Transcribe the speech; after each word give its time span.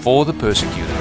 for 0.00 0.24
the 0.24 0.32
persecuted. 0.34 0.96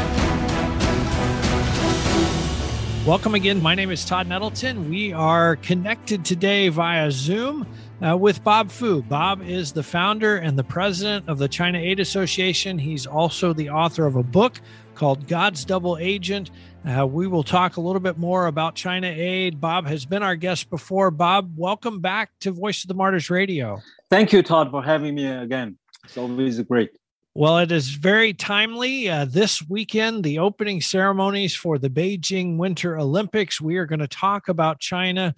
Welcome 3.05 3.35
again. 3.35 3.61
My 3.61 3.75
name 3.75 3.91
is 3.91 4.03
Todd 4.03 4.27
Nettleton. 4.27 4.89
We 4.89 5.13
are 5.13 5.57
connected 5.57 6.25
today 6.25 6.69
via 6.69 7.11
Zoom 7.11 7.67
uh, 8.01 8.17
with 8.17 8.43
Bob 8.43 8.71
Fu. 8.71 9.03
Bob 9.03 9.43
is 9.43 9.71
the 9.71 9.83
founder 9.83 10.37
and 10.37 10.57
the 10.57 10.63
president 10.63 11.29
of 11.29 11.37
the 11.37 11.47
China 11.47 11.77
Aid 11.77 11.99
Association. 11.99 12.79
He's 12.79 13.05
also 13.05 13.53
the 13.53 13.69
author 13.69 14.07
of 14.07 14.15
a 14.15 14.23
book 14.23 14.59
called 14.95 15.27
God's 15.27 15.65
Double 15.65 15.97
Agent. 15.99 16.49
Uh, 16.83 17.05
we 17.05 17.27
will 17.27 17.43
talk 17.43 17.77
a 17.77 17.81
little 17.81 17.99
bit 17.99 18.17
more 18.17 18.47
about 18.47 18.73
China 18.73 19.07
Aid. 19.07 19.61
Bob 19.61 19.85
has 19.85 20.03
been 20.05 20.23
our 20.23 20.35
guest 20.35 20.71
before. 20.71 21.11
Bob, 21.11 21.53
welcome 21.55 21.99
back 21.99 22.31
to 22.39 22.51
Voice 22.51 22.83
of 22.83 22.87
the 22.87 22.95
Martyrs 22.95 23.29
Radio. 23.29 23.81
Thank 24.09 24.33
you, 24.33 24.41
Todd, 24.41 24.71
for 24.71 24.83
having 24.83 25.13
me 25.13 25.27
again. 25.27 25.77
It's 26.03 26.17
always 26.17 26.59
great. 26.61 26.89
Well, 27.37 27.57
it 27.57 27.69
is 27.69 27.89
very 27.89 28.33
timely. 28.33 29.09
Uh, 29.09 29.25
this 29.25 29.61
weekend, 29.67 30.23
the 30.23 30.39
opening 30.39 30.79
ceremonies 30.79 31.53
for 31.53 31.77
the 31.77 31.89
Beijing 31.89 32.55
Winter 32.55 32.97
Olympics. 32.97 33.59
We 33.59 33.75
are 33.75 33.85
going 33.85 33.99
to 33.99 34.07
talk 34.07 34.47
about 34.47 34.79
China. 34.79 35.35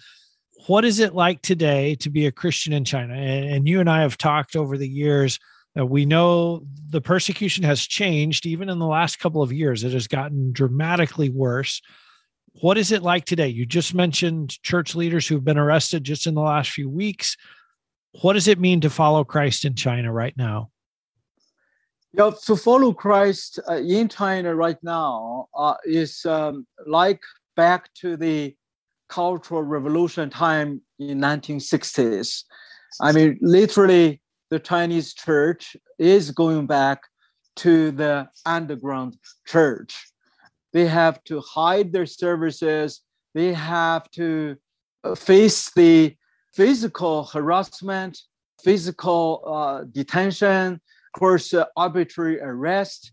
What 0.68 0.86
is 0.86 1.00
it 1.00 1.16
like 1.16 1.42
today 1.42 1.96
to 1.96 2.12
be 2.12 2.28
a 2.28 2.32
Christian 2.32 2.72
in 2.72 2.86
China? 2.86 3.16
And, 3.16 3.50
and 3.50 3.68
you 3.68 3.80
and 3.80 3.90
I 3.90 4.02
have 4.02 4.16
talked 4.16 4.56
over 4.56 4.78
the 4.78 4.88
years. 4.88 5.40
Uh, 5.76 5.88
we 5.88 6.06
know 6.06 6.62
the 6.88 7.02
persecution 7.02 7.64
has 7.64 7.82
changed 7.82 8.46
even 8.46 8.70
in 8.70 8.78
the 8.78 8.86
last 8.86 9.18
couple 9.18 9.42
of 9.42 9.52
years. 9.52 9.84
It 9.84 9.94
has 9.94 10.06
gotten 10.06 10.52
dramatically 10.52 11.32
worse. 11.32 11.82
What 12.62 12.78
is 12.78 12.92
it 12.92 13.02
like 13.02 13.26
today? 13.26 13.48
You 13.48 13.66
just 13.66 13.96
mentioned 13.96 14.62
church 14.62 14.94
leaders 14.94 15.26
who've 15.26 15.44
been 15.44 15.58
arrested 15.58 16.04
just 16.04 16.28
in 16.28 16.36
the 16.36 16.42
last 16.42 16.70
few 16.70 16.92
weeks. 16.92 17.36
What 18.22 18.34
does 18.34 18.48
it 18.48 18.60
mean 18.60 18.82
to 18.82 18.92
follow 18.92 19.24
Christ 19.24 19.66
in 19.66 19.74
China 19.74 20.14
right 20.14 20.38
now? 20.38 20.70
Yeah, 22.14 22.32
to 22.46 22.56
follow 22.56 22.94
Christ 22.94 23.60
uh, 23.70 23.76
in 23.76 24.08
China 24.08 24.56
right 24.56 24.82
now 24.82 25.48
uh, 25.56 25.76
is 25.86 26.26
um, 26.26 26.66
like 26.86 27.20
back 27.56 27.94
to 27.96 28.16
the 28.16 28.56
Cultural 29.10 29.64
Revolution 29.64 30.30
time 30.30 30.82
in 31.00 31.20
1960s. 31.20 32.44
I 33.02 33.12
mean, 33.12 33.38
literally, 33.42 34.22
the 34.50 34.60
Chinese 34.60 35.14
church 35.14 35.76
is 36.00 36.32
going 36.32 36.66
back 36.66 37.02
to 37.58 37.92
the 37.92 38.30
underground 38.46 39.18
church. 39.46 40.08
They 40.74 40.88
have 40.88 41.24
to 41.26 41.42
hide 41.42 41.92
their 41.92 42.06
services. 42.06 43.02
They 43.34 43.54
have 43.54 44.10
to 44.12 44.56
uh, 45.04 45.16
face 45.16 45.72
the 45.72 46.16
physical 46.54 47.26
harassment, 47.26 48.18
physical 48.64 49.44
uh, 49.46 49.84
detention, 49.92 50.82
of 51.14 51.20
course, 51.20 51.54
uh, 51.54 51.66
arbitrary 51.76 52.40
arrest, 52.42 53.12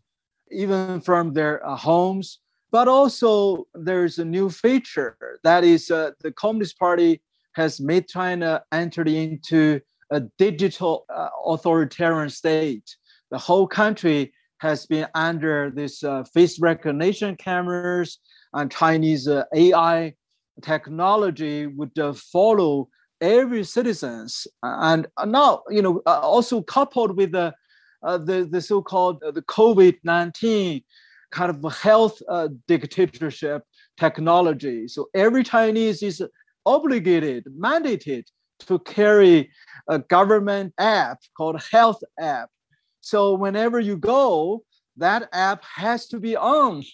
even 0.50 1.00
from 1.00 1.32
their 1.32 1.66
uh, 1.66 1.76
homes. 1.76 2.40
But 2.70 2.88
also, 2.88 3.66
there's 3.74 4.18
a 4.18 4.24
new 4.24 4.50
feature 4.50 5.16
that 5.44 5.62
is 5.62 5.90
uh, 5.90 6.10
the 6.20 6.32
Communist 6.32 6.78
Party 6.78 7.22
has 7.54 7.80
made 7.80 8.08
China 8.08 8.62
enter 8.72 9.02
into 9.02 9.80
a 10.10 10.20
digital 10.38 11.06
uh, 11.14 11.28
authoritarian 11.46 12.30
state. 12.30 12.96
The 13.30 13.38
whole 13.38 13.68
country 13.68 14.32
has 14.58 14.86
been 14.86 15.06
under 15.14 15.70
this 15.70 16.02
uh, 16.02 16.24
face 16.24 16.60
recognition 16.60 17.36
cameras 17.36 18.18
and 18.52 18.70
Chinese 18.70 19.28
uh, 19.28 19.44
AI 19.54 20.14
technology 20.62 21.66
would 21.66 21.92
follow 22.16 22.88
every 23.20 23.64
citizens 23.64 24.46
and 24.62 25.06
now 25.24 25.62
you 25.70 25.80
know 25.80 26.02
also 26.06 26.60
coupled 26.62 27.16
with 27.16 27.32
the 27.32 27.52
uh, 28.04 28.18
the, 28.18 28.44
the 28.50 28.60
so-called 28.60 29.20
the 29.20 29.42
covid-19 29.42 30.82
kind 31.30 31.50
of 31.50 31.72
health 31.72 32.22
dictatorship 32.68 33.62
technology 33.98 34.86
so 34.88 35.08
every 35.14 35.42
chinese 35.42 36.02
is 36.02 36.22
obligated 36.66 37.44
mandated 37.58 38.24
to 38.60 38.78
carry 38.80 39.50
a 39.88 39.98
government 39.98 40.72
app 40.78 41.20
called 41.36 41.60
health 41.70 42.02
app. 42.18 42.50
So 43.00 43.34
whenever 43.34 43.80
you 43.80 43.96
go, 43.96 44.64
that 44.96 45.28
app 45.32 45.64
has 45.64 46.06
to 46.08 46.20
be 46.20 46.36
on. 46.36 46.84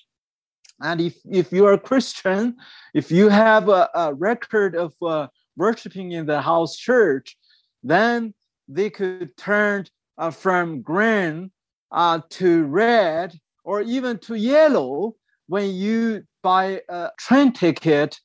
And 0.80 1.00
if, 1.00 1.18
if 1.30 1.52
you 1.52 1.66
are 1.66 1.74
a 1.74 1.78
Christian, 1.78 2.56
if 2.94 3.10
you 3.10 3.28
have 3.28 3.68
a, 3.68 3.88
a 3.94 4.14
record 4.14 4.74
of 4.74 4.94
uh, 5.02 5.28
worshiping 5.56 6.12
in 6.12 6.26
the 6.26 6.40
house 6.40 6.76
church, 6.76 7.36
then 7.82 8.34
they 8.66 8.88
could 8.88 9.36
turn 9.36 9.86
uh, 10.20 10.30
from 10.30 10.82
green 10.82 11.50
uh, 11.90 12.20
to 12.30 12.64
red 12.64 13.36
or 13.64 13.82
even 13.82 14.18
to 14.18 14.34
yellow 14.34 15.14
when 15.48 15.74
you 15.74 16.22
buy 16.42 16.80
a 16.88 17.10
train 17.18 17.52
ticket 17.52 18.18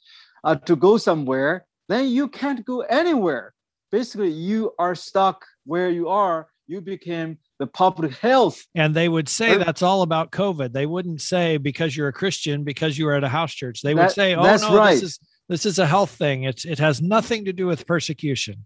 uh, 0.43 0.55
to 0.55 0.75
go 0.75 0.97
somewhere 0.97 1.65
then 1.87 2.09
you 2.09 2.27
can't 2.27 2.65
go 2.65 2.81
anywhere. 2.81 3.53
Basically, 3.91 4.29
you 4.29 4.73
are 4.79 4.95
stuck 4.95 5.45
where 5.65 5.89
you 5.89 6.09
are. 6.09 6.47
You 6.67 6.81
became 6.81 7.37
the 7.59 7.67
public 7.67 8.15
health. 8.15 8.65
And 8.73 8.95
they 8.95 9.07
would 9.07 9.29
say 9.29 9.57
that's 9.57 9.83
all 9.83 10.01
about 10.01 10.31
COVID. 10.31 10.73
They 10.73 10.87
wouldn't 10.87 11.21
say 11.21 11.57
because 11.57 11.95
you're 11.95 12.07
a 12.07 12.13
Christian, 12.13 12.63
because 12.63 12.97
you 12.97 13.07
are 13.07 13.13
at 13.13 13.23
a 13.23 13.29
house 13.29 13.53
church. 13.53 13.81
They 13.81 13.93
would 13.93 14.05
that, 14.05 14.11
say, 14.13 14.35
oh, 14.35 14.43
that's 14.43 14.63
no, 14.63 14.75
right. 14.75 14.95
this 14.95 15.03
is 15.03 15.19
this 15.47 15.65
is 15.65 15.77
a 15.77 15.85
health 15.85 16.09
thing. 16.09 16.43
It's 16.43 16.65
it 16.65 16.79
has 16.79 17.01
nothing 17.01 17.45
to 17.45 17.53
do 17.53 17.67
with 17.67 17.85
persecution. 17.85 18.63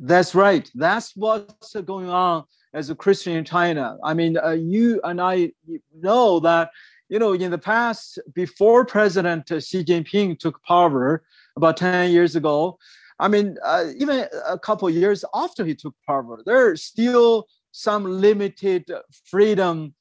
That's 0.00 0.34
right. 0.34 0.68
That's 0.74 1.14
what's 1.14 1.74
going 1.74 2.08
on 2.08 2.44
as 2.74 2.90
a 2.90 2.94
Christian 2.94 3.34
in 3.36 3.44
China. 3.44 3.98
I 4.02 4.14
mean, 4.14 4.38
uh, 4.38 4.50
you 4.50 5.00
and 5.04 5.20
I 5.20 5.52
know 5.94 6.40
that 6.40 6.70
you 7.08 7.18
know 7.18 7.32
in 7.32 7.50
the 7.50 7.58
past, 7.58 8.18
before 8.34 8.84
President 8.84 9.48
Xi 9.48 9.84
Jinping 9.84 10.38
took 10.38 10.62
power, 10.62 11.22
about 11.56 11.76
10 11.76 12.10
years 12.10 12.36
ago. 12.36 12.78
I 13.18 13.28
mean, 13.28 13.56
uh, 13.64 13.84
even 13.98 14.26
a 14.46 14.58
couple 14.58 14.88
years 14.90 15.24
after 15.34 15.64
he 15.64 15.74
took 15.74 15.94
power, 16.06 16.42
there's 16.44 16.82
still 16.82 17.46
some 17.70 18.04
limited 18.04 18.90
freedom 19.24 19.94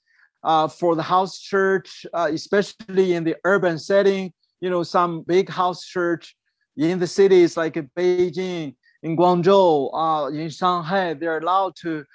uh, 0.44 0.68
for 0.68 0.96
the 0.96 1.04
house 1.04 1.40
church, 1.40 2.06
uh, 2.14 2.30
especially 2.32 3.14
in 3.14 3.24
the 3.24 3.36
urban 3.44 3.78
setting. 3.78 4.34
You 4.60 4.70
know, 4.70 4.84
some 4.84 5.22
big 5.22 5.50
house 5.50 5.86
church 5.86 6.36
in 6.78 7.00
the 7.00 7.08
cities 7.08 7.58
like 7.58 7.76
Beijing, 7.96 8.76
in 9.04 9.18
Guangzhou, 9.18 9.90
uh, 9.94 10.28
in 10.28 10.50
Shanghai, 10.50 11.14
they're 11.16 11.40
allowed 11.40 11.76
to 11.78 12.06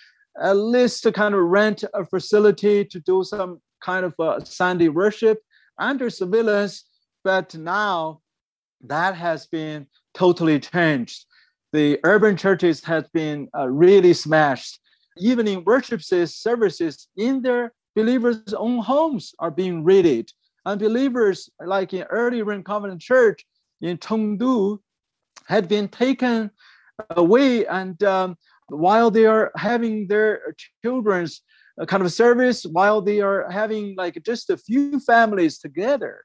at 0.40 0.56
least 0.56 1.02
to 1.02 1.12
kind 1.12 1.34
of 1.34 1.40
rent 1.40 1.84
a 1.94 2.04
facility 2.04 2.84
to 2.84 3.00
do 3.00 3.24
some 3.24 3.60
kind 3.82 4.04
of 4.04 4.14
uh, 4.18 4.42
Sunday 4.44 4.88
worship 4.88 5.38
under 5.78 6.10
surveillance. 6.10 6.84
But 7.24 7.54
now 7.54 8.20
that 8.82 9.14
has 9.14 9.46
been 9.46 9.86
totally 10.14 10.60
changed. 10.60 11.26
The 11.72 11.98
urban 12.04 12.36
churches 12.36 12.82
have 12.84 13.10
been 13.12 13.48
uh, 13.56 13.68
really 13.68 14.14
smashed. 14.14 14.80
Even 15.18 15.48
in 15.48 15.64
worship 15.64 16.02
services 16.02 17.08
in 17.16 17.42
their 17.42 17.72
believers' 17.94 18.54
own 18.54 18.78
homes 18.78 19.34
are 19.38 19.50
being 19.50 19.82
raided. 19.82 20.30
And 20.64 20.80
believers, 20.80 21.48
like 21.64 21.94
in 21.94 22.02
early 22.04 22.42
Rain 22.42 22.62
Covenant 22.62 23.00
Church 23.00 23.44
in 23.80 23.98
Chengdu, 23.98 24.78
had 25.46 25.68
been 25.68 25.88
taken 25.88 26.50
away. 27.10 27.66
And 27.66 28.02
um, 28.02 28.36
while 28.68 29.10
they 29.10 29.26
are 29.26 29.52
having 29.56 30.08
their 30.08 30.54
children's 30.84 31.42
uh, 31.80 31.86
kind 31.86 32.02
of 32.02 32.12
service, 32.12 32.64
while 32.64 33.02
they 33.02 33.20
are 33.20 33.50
having 33.50 33.94
like 33.96 34.22
just 34.24 34.50
a 34.50 34.56
few 34.56 34.98
families 35.00 35.58
together, 35.58 36.24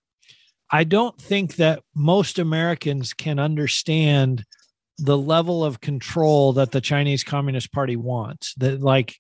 I 0.72 0.86
don't 0.86 1.20
think 1.20 1.58
that 1.58 1.84
most 1.94 2.40
Americans 2.40 3.14
can 3.14 3.40
understand 3.40 4.46
the 4.98 5.18
level 5.18 5.64
of 5.64 5.82
control 5.82 6.54
that 6.54 6.72
the 6.72 6.80
Chinese 6.80 7.24
Communist 7.24 7.74
Party 7.74 7.98
wants. 7.98 8.54
That, 8.56 8.82
like, 8.82 9.16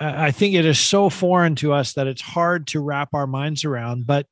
I 0.00 0.30
think 0.30 0.54
it 0.54 0.64
is 0.64 0.78
so 0.78 1.10
foreign 1.10 1.56
to 1.56 1.72
us 1.72 1.94
that 1.94 2.06
it's 2.06 2.22
hard 2.22 2.68
to 2.68 2.80
wrap 2.80 3.12
our 3.12 3.26
minds 3.26 3.64
around. 3.64 4.06
But 4.06 4.26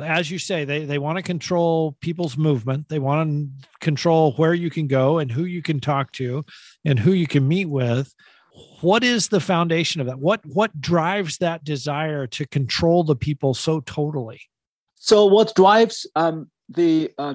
as 0.00 0.30
you 0.30 0.38
say, 0.38 0.64
they, 0.64 0.84
they 0.84 0.98
want 0.98 1.16
to 1.16 1.22
control 1.22 1.96
people's 2.00 2.36
movement. 2.36 2.88
They 2.88 2.98
want 2.98 3.30
to 3.30 3.68
control 3.80 4.32
where 4.32 4.54
you 4.54 4.70
can 4.70 4.86
go 4.86 5.18
and 5.18 5.30
who 5.30 5.44
you 5.44 5.62
can 5.62 5.80
talk 5.80 6.12
to 6.12 6.44
and 6.84 6.98
who 6.98 7.12
you 7.12 7.26
can 7.26 7.46
meet 7.46 7.66
with. 7.66 8.12
what 8.80 9.04
is 9.04 9.28
the 9.28 9.40
foundation 9.40 10.00
of 10.00 10.06
that 10.06 10.18
what 10.18 10.40
what 10.46 10.80
drives 10.80 11.38
that 11.38 11.64
desire 11.64 12.26
to 12.26 12.46
control 12.46 13.04
the 13.04 13.16
people 13.16 13.54
so 13.54 13.80
totally 13.80 14.40
so 14.94 15.26
what 15.26 15.54
drives 15.54 16.06
um, 16.16 16.50
the 16.68 17.10
uh, 17.18 17.34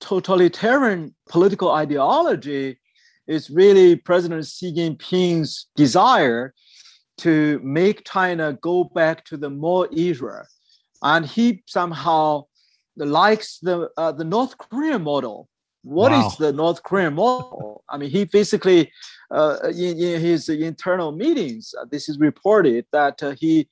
totalitarian 0.00 1.14
political 1.28 1.70
ideology 1.70 2.78
is 3.26 3.50
really 3.50 3.96
president 3.96 4.44
xi 4.46 4.72
jinping's 4.72 5.66
desire 5.76 6.54
to 7.16 7.60
make 7.62 8.06
china 8.06 8.56
go 8.60 8.84
back 8.84 9.24
to 9.24 9.36
the 9.36 9.50
Mao 9.50 9.86
era 9.92 10.46
and 11.02 11.26
he 11.26 11.62
somehow 11.66 12.44
likes 12.96 13.58
the 13.60 13.88
uh, 13.96 14.12
the 14.12 14.24
north 14.24 14.56
korean 14.58 15.02
model 15.02 15.48
What 15.82 16.12
wow. 16.12 16.26
is 16.26 16.36
the 16.36 16.52
north 16.52 16.82
korean 16.82 17.14
model 17.14 17.84
i 17.88 17.96
mean 17.96 18.10
he 18.10 18.24
basically 18.24 18.90
uh, 19.30 19.58
in, 19.70 19.98
in, 19.98 20.20
his 20.20 20.48
internal 20.48 21.12
meetings, 21.12 21.74
uh, 21.78 21.84
this 21.90 22.08
is 22.08 22.18
reported 22.18 22.86
that 22.92 23.22
uh, 23.22 23.34
he 23.38 23.68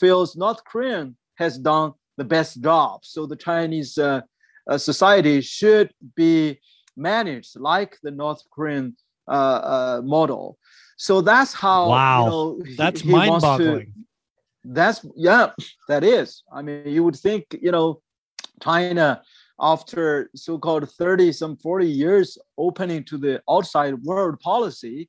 feels 0.00 0.36
North 0.36 0.64
Korean 0.64 1.16
has 1.36 1.58
done 1.58 1.92
the 2.16 2.24
best 2.24 2.60
job. 2.60 3.04
So 3.04 3.26
the 3.26 3.36
Chinese 3.36 3.96
uh, 3.98 4.22
uh, 4.68 4.78
society 4.78 5.40
should 5.40 5.92
be 6.16 6.58
managed 6.96 7.58
like 7.58 7.98
the 8.02 8.10
North 8.10 8.42
Korean 8.50 8.96
uh, 9.28 10.00
model. 10.04 10.58
So 10.96 11.20
that's 11.20 11.52
how. 11.52 11.90
Wow, 11.90 12.24
you 12.24 12.30
know, 12.30 12.74
that's 12.76 13.04
mind-boggling. 13.04 13.92
That's 14.68 15.04
yeah, 15.16 15.50
that 15.88 16.02
is. 16.04 16.42
I 16.52 16.62
mean, 16.62 16.82
you 16.86 17.04
would 17.04 17.16
think 17.16 17.44
you 17.60 17.70
know, 17.70 18.00
China 18.62 19.22
after 19.58 20.30
so-called 20.34 20.90
30 20.90 21.32
some 21.32 21.56
40 21.56 21.86
years 21.86 22.36
opening 22.58 23.04
to 23.04 23.16
the 23.16 23.42
outside 23.48 23.94
world 24.02 24.38
policy 24.40 25.08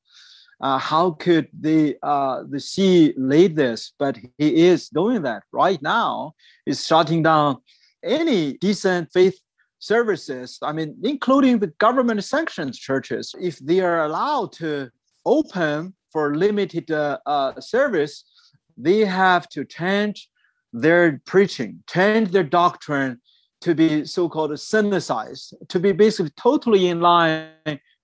uh, 0.60 0.78
how 0.78 1.12
could 1.12 1.48
the 1.60 1.98
uh, 2.02 2.44
the 2.50 2.60
Xi 2.60 3.14
lead 3.18 3.56
this? 3.56 3.94
But 4.00 4.18
he 4.38 4.68
is 4.68 4.90
doing 4.90 5.22
that 5.24 5.44
right 5.52 5.82
now. 5.82 6.34
Is 6.66 6.86
shutting 6.86 7.24
down 7.24 7.58
any 8.04 8.54
decent 8.54 9.12
faith 9.12 9.40
services 9.80 10.58
i 10.64 10.72
mean 10.72 10.96
including 11.04 11.60
the 11.60 11.68
government 11.78 12.24
sanctioned 12.24 12.74
churches. 12.74 13.36
If 13.40 13.60
they 13.60 13.80
are 13.82 14.06
allowed 14.06 14.54
to 14.54 14.90
open 15.26 15.94
for 16.12 16.36
limited 16.36 16.90
uh, 16.90 17.20
uh 17.28 17.60
service 17.60 18.24
they 18.78 19.00
have 19.00 19.50
to 19.50 19.66
change 19.66 20.30
their 20.74 21.22
preaching 21.26 21.84
change 21.88 22.30
their 22.32 22.44
doctrine 22.44 23.20
to 23.62 23.74
be 23.74 24.06
so-called 24.06 24.52
sinicized, 24.52 25.54
to 25.68 25.80
be 25.80 25.92
basically 25.92 26.32
totally 26.38 26.88
in 26.88 27.00
line 27.02 27.50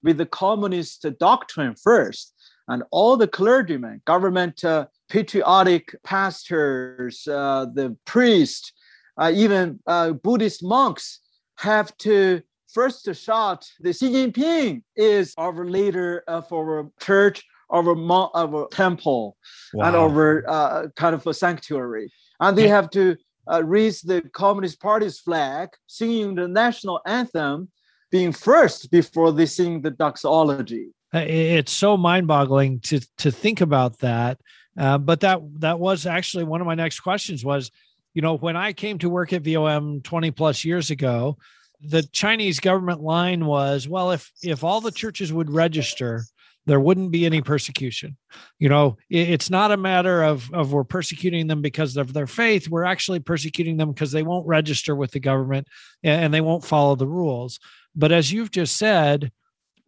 with 0.01 0.17
the 0.17 0.25
communist 0.25 1.05
doctrine 1.19 1.75
first. 1.75 2.33
And 2.67 2.83
all 2.91 3.17
the 3.17 3.27
clergymen, 3.27 4.01
government 4.05 4.63
uh, 4.63 4.87
patriotic 5.09 5.95
pastors, 6.03 7.27
uh, 7.27 7.67
the 7.73 7.95
priests, 8.05 8.71
uh, 9.17 9.31
even 9.33 9.79
uh, 9.85 10.11
Buddhist 10.11 10.63
monks 10.63 11.19
have 11.57 11.95
to 11.97 12.41
first 12.73 13.13
shout, 13.13 13.67
the 13.79 13.93
Xi 13.93 14.09
Jinping 14.09 14.81
is 14.95 15.33
our 15.37 15.65
leader 15.65 16.23
of 16.27 16.51
our 16.51 16.89
church, 16.99 17.43
our, 17.73 17.95
mon- 17.95 18.29
our 18.35 18.67
temple, 18.69 19.35
wow. 19.73 19.87
and 19.87 19.95
our 19.95 20.49
uh, 20.49 20.87
kind 20.95 21.15
of 21.15 21.25
a 21.27 21.33
sanctuary. 21.33 22.11
And 22.39 22.57
they 22.57 22.67
have 22.67 22.89
to 22.91 23.17
uh, 23.51 23.63
raise 23.63 24.01
the 24.01 24.21
Communist 24.33 24.79
Party's 24.79 25.19
flag, 25.19 25.69
singing 25.87 26.35
the 26.35 26.47
national 26.47 27.01
anthem, 27.05 27.69
being 28.11 28.31
first 28.31 28.91
before 28.91 29.31
they 29.31 29.45
sing 29.45 29.81
the 29.81 29.91
doxology. 29.91 30.89
Uh, 31.13 31.25
it's 31.27 31.71
so 31.71 31.97
mind-boggling 31.97 32.79
to 32.79 32.99
to 33.17 33.31
think 33.31 33.61
about 33.61 33.99
that. 33.99 34.39
Uh, 34.77 34.97
but 34.97 35.19
that 35.19 35.41
that 35.59 35.79
was 35.79 36.05
actually 36.05 36.43
one 36.43 36.61
of 36.61 36.67
my 36.67 36.75
next 36.75 37.01
questions. 37.01 37.45
Was 37.45 37.71
you 38.13 38.21
know 38.21 38.37
when 38.37 38.55
I 38.55 38.73
came 38.73 38.97
to 38.99 39.09
work 39.09 39.33
at 39.33 39.43
VOM 39.43 40.01
20 40.01 40.31
plus 40.31 40.65
years 40.65 40.89
ago, 40.89 41.37
the 41.81 42.03
Chinese 42.03 42.59
government 42.59 43.01
line 43.01 43.45
was, 43.45 43.87
well, 43.87 44.11
if 44.11 44.31
if 44.41 44.63
all 44.63 44.81
the 44.81 44.91
churches 44.91 45.31
would 45.31 45.51
register, 45.51 46.23
there 46.65 46.79
wouldn't 46.79 47.11
be 47.11 47.25
any 47.25 47.41
persecution. 47.41 48.17
You 48.57 48.69
know, 48.69 48.97
it's 49.09 49.49
not 49.49 49.71
a 49.71 49.77
matter 49.77 50.23
of, 50.23 50.51
of 50.53 50.71
we're 50.71 50.83
persecuting 50.83 51.47
them 51.47 51.61
because 51.61 51.97
of 51.97 52.13
their 52.13 52.27
faith. 52.27 52.69
We're 52.69 52.85
actually 52.85 53.19
persecuting 53.19 53.77
them 53.77 53.91
because 53.91 54.11
they 54.11 54.23
won't 54.23 54.47
register 54.47 54.95
with 54.95 55.11
the 55.11 55.19
government 55.19 55.67
and 56.03 56.33
they 56.33 56.41
won't 56.41 56.63
follow 56.63 56.95
the 56.95 57.07
rules. 57.07 57.59
But 57.95 58.11
as 58.11 58.31
you've 58.31 58.51
just 58.51 58.77
said, 58.77 59.31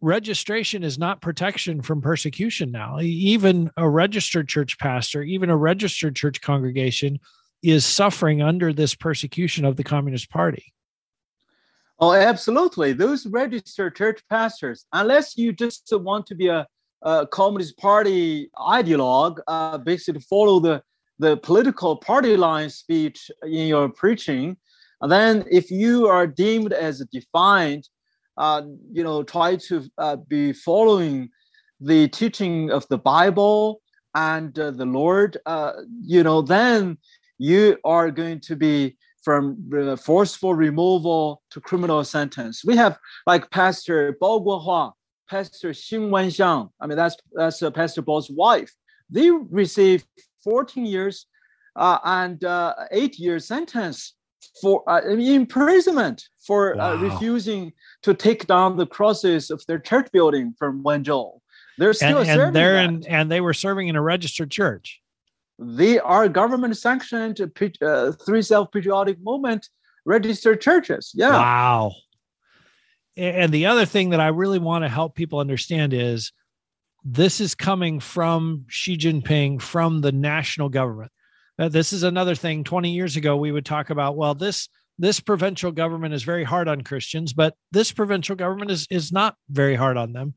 registration 0.00 0.84
is 0.84 0.98
not 0.98 1.22
protection 1.22 1.80
from 1.80 2.02
persecution 2.02 2.70
now. 2.70 3.00
Even 3.00 3.70
a 3.76 3.88
registered 3.88 4.48
church 4.48 4.78
pastor, 4.78 5.22
even 5.22 5.50
a 5.50 5.56
registered 5.56 6.14
church 6.14 6.40
congregation 6.40 7.18
is 7.62 7.84
suffering 7.84 8.42
under 8.42 8.72
this 8.72 8.94
persecution 8.94 9.64
of 9.64 9.76
the 9.76 9.84
Communist 9.84 10.30
Party. 10.30 10.72
Oh, 11.98 12.12
absolutely. 12.12 12.92
Those 12.92 13.26
registered 13.26 13.96
church 13.96 14.20
pastors, 14.28 14.84
unless 14.92 15.38
you 15.38 15.52
just 15.52 15.88
want 15.92 16.26
to 16.26 16.34
be 16.34 16.48
a, 16.48 16.66
a 17.02 17.26
Communist 17.26 17.78
Party 17.78 18.50
ideologue, 18.58 19.38
uh, 19.48 19.78
basically 19.78 20.20
follow 20.20 20.60
the, 20.60 20.82
the 21.18 21.38
political 21.38 21.96
party 21.96 22.36
line 22.36 22.68
speech 22.68 23.30
in 23.44 23.66
your 23.68 23.88
preaching, 23.88 24.58
then 25.08 25.44
if 25.50 25.70
you 25.70 26.06
are 26.06 26.26
deemed 26.26 26.74
as 26.74 27.04
defined, 27.12 27.88
uh, 28.36 28.62
you 28.92 29.02
know, 29.02 29.22
try 29.22 29.56
to 29.56 29.82
uh, 29.96 30.16
be 30.16 30.52
following 30.52 31.30
the 31.80 32.08
teaching 32.08 32.70
of 32.70 32.86
the 32.88 32.98
Bible 32.98 33.80
and 34.14 34.58
uh, 34.58 34.70
the 34.70 34.86
Lord, 34.86 35.38
uh, 35.46 35.72
you 36.02 36.22
know, 36.22 36.42
then 36.42 36.98
you 37.38 37.78
are 37.84 38.10
going 38.10 38.40
to 38.40 38.56
be 38.56 38.96
from 39.26 39.58
forceful 39.96 40.54
removal 40.54 41.42
to 41.50 41.60
criminal 41.60 42.04
sentence. 42.04 42.64
We 42.64 42.76
have 42.76 42.96
like 43.26 43.50
Pastor 43.50 44.16
Bao 44.22 44.40
Guohua, 44.46 44.92
Pastor 45.28 45.70
Xing 45.70 46.10
Wenxiang. 46.10 46.70
I 46.80 46.86
mean, 46.86 46.96
that's 46.96 47.16
that's 47.32 47.60
uh, 47.60 47.72
Pastor 47.72 48.02
Bao's 48.02 48.30
wife. 48.30 48.72
They 49.10 49.30
received 49.30 50.06
14 50.44 50.86
years 50.86 51.26
uh, 51.74 51.98
and 52.04 52.44
uh, 52.44 52.74
eight 52.92 53.18
year 53.18 53.40
sentence 53.40 54.14
for 54.60 54.88
uh, 54.88 55.00
imprisonment 55.02 56.22
for 56.46 56.80
uh, 56.80 56.94
wow. 56.94 57.02
refusing 57.02 57.72
to 58.02 58.14
take 58.14 58.46
down 58.46 58.76
the 58.76 58.86
crosses 58.86 59.50
of 59.50 59.60
their 59.66 59.80
church 59.80 60.08
building 60.12 60.54
from 60.56 60.84
Wenzhou. 60.84 61.40
They're 61.78 61.94
still 61.94 62.18
and, 62.18 62.30
and 62.30 62.54
they're 62.54 62.78
in, 62.78 63.04
and 63.08 63.28
they 63.28 63.40
were 63.40 63.54
serving 63.54 63.88
in 63.88 63.96
a 63.96 64.02
registered 64.02 64.52
church 64.52 65.00
they 65.58 65.98
are 65.98 66.28
government 66.28 66.76
sanctioned 66.76 67.40
uh, 67.82 68.12
three 68.12 68.42
self 68.42 68.70
patriotic 68.70 69.18
movement 69.20 69.68
registered 70.04 70.60
churches. 70.60 71.12
Yeah. 71.14 71.30
Wow. 71.30 71.92
And 73.16 73.50
the 73.50 73.66
other 73.66 73.86
thing 73.86 74.10
that 74.10 74.20
I 74.20 74.28
really 74.28 74.58
want 74.58 74.84
to 74.84 74.88
help 74.88 75.14
people 75.14 75.38
understand 75.38 75.94
is 75.94 76.32
this 77.02 77.40
is 77.40 77.54
coming 77.54 78.00
from 78.00 78.66
Xi 78.68 78.98
Jinping, 78.98 79.62
from 79.62 80.00
the 80.02 80.12
national 80.12 80.68
government. 80.68 81.12
Uh, 81.58 81.68
this 81.68 81.92
is 81.92 82.02
another 82.02 82.34
thing. 82.34 82.62
20 82.64 82.90
years 82.90 83.16
ago, 83.16 83.36
we 83.36 83.52
would 83.52 83.64
talk 83.64 83.90
about, 83.90 84.16
well, 84.16 84.34
this 84.34 84.68
this 84.98 85.20
provincial 85.20 85.72
government 85.72 86.14
is 86.14 86.22
very 86.22 86.44
hard 86.44 86.68
on 86.68 86.80
Christians, 86.80 87.32
but 87.32 87.54
this 87.70 87.92
provincial 87.92 88.36
government 88.36 88.70
is 88.70 88.86
is 88.90 89.12
not 89.12 89.36
very 89.48 89.74
hard 89.74 89.96
on 89.96 90.12
them. 90.12 90.34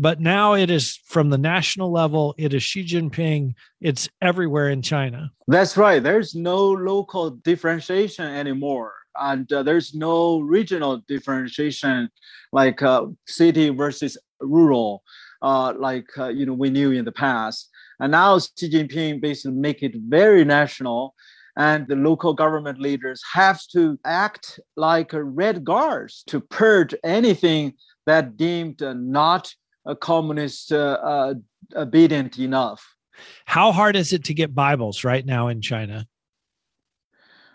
But 0.00 0.20
now 0.20 0.54
it 0.54 0.70
is 0.70 1.00
from 1.06 1.30
the 1.30 1.38
national 1.38 1.90
level, 1.90 2.32
it 2.38 2.54
is 2.54 2.62
Xi 2.62 2.84
Jinping, 2.84 3.54
it's 3.80 4.08
everywhere 4.22 4.70
in 4.70 4.80
China. 4.80 5.32
That's 5.48 5.76
right. 5.76 6.00
There's 6.00 6.36
no 6.36 6.70
local 6.70 7.30
differentiation 7.30 8.24
anymore. 8.24 8.94
And 9.20 9.52
uh, 9.52 9.64
there's 9.64 9.94
no 9.94 10.38
regional 10.38 11.02
differentiation 11.08 12.08
like 12.52 12.80
uh, 12.80 13.06
city 13.26 13.70
versus 13.70 14.16
rural, 14.40 15.02
uh, 15.42 15.74
like 15.76 16.06
uh, 16.16 16.28
you 16.28 16.46
know 16.46 16.54
we 16.54 16.70
knew 16.70 16.92
in 16.92 17.04
the 17.04 17.10
past. 17.10 17.68
And 17.98 18.12
now 18.12 18.38
Xi 18.38 18.70
Jinping 18.70 19.20
basically 19.20 19.58
make 19.58 19.82
it 19.82 19.96
very 19.96 20.44
national 20.44 21.16
and 21.56 21.88
the 21.88 21.96
local 21.96 22.34
government 22.34 22.80
leaders 22.80 23.20
have 23.32 23.60
to 23.72 23.98
act 24.04 24.60
like 24.76 25.10
red 25.12 25.64
guards 25.64 26.22
to 26.28 26.38
purge 26.38 26.94
anything 27.02 27.72
that 28.06 28.36
deemed 28.36 28.80
not 28.80 29.52
a 29.88 29.96
communist 29.96 30.70
uh, 30.70 30.98
uh, 31.02 31.34
obedient 31.74 32.38
enough. 32.38 32.94
How 33.46 33.72
hard 33.72 33.96
is 33.96 34.12
it 34.12 34.22
to 34.24 34.34
get 34.34 34.54
Bibles 34.54 35.02
right 35.02 35.26
now 35.26 35.48
in 35.48 35.60
China? 35.60 36.06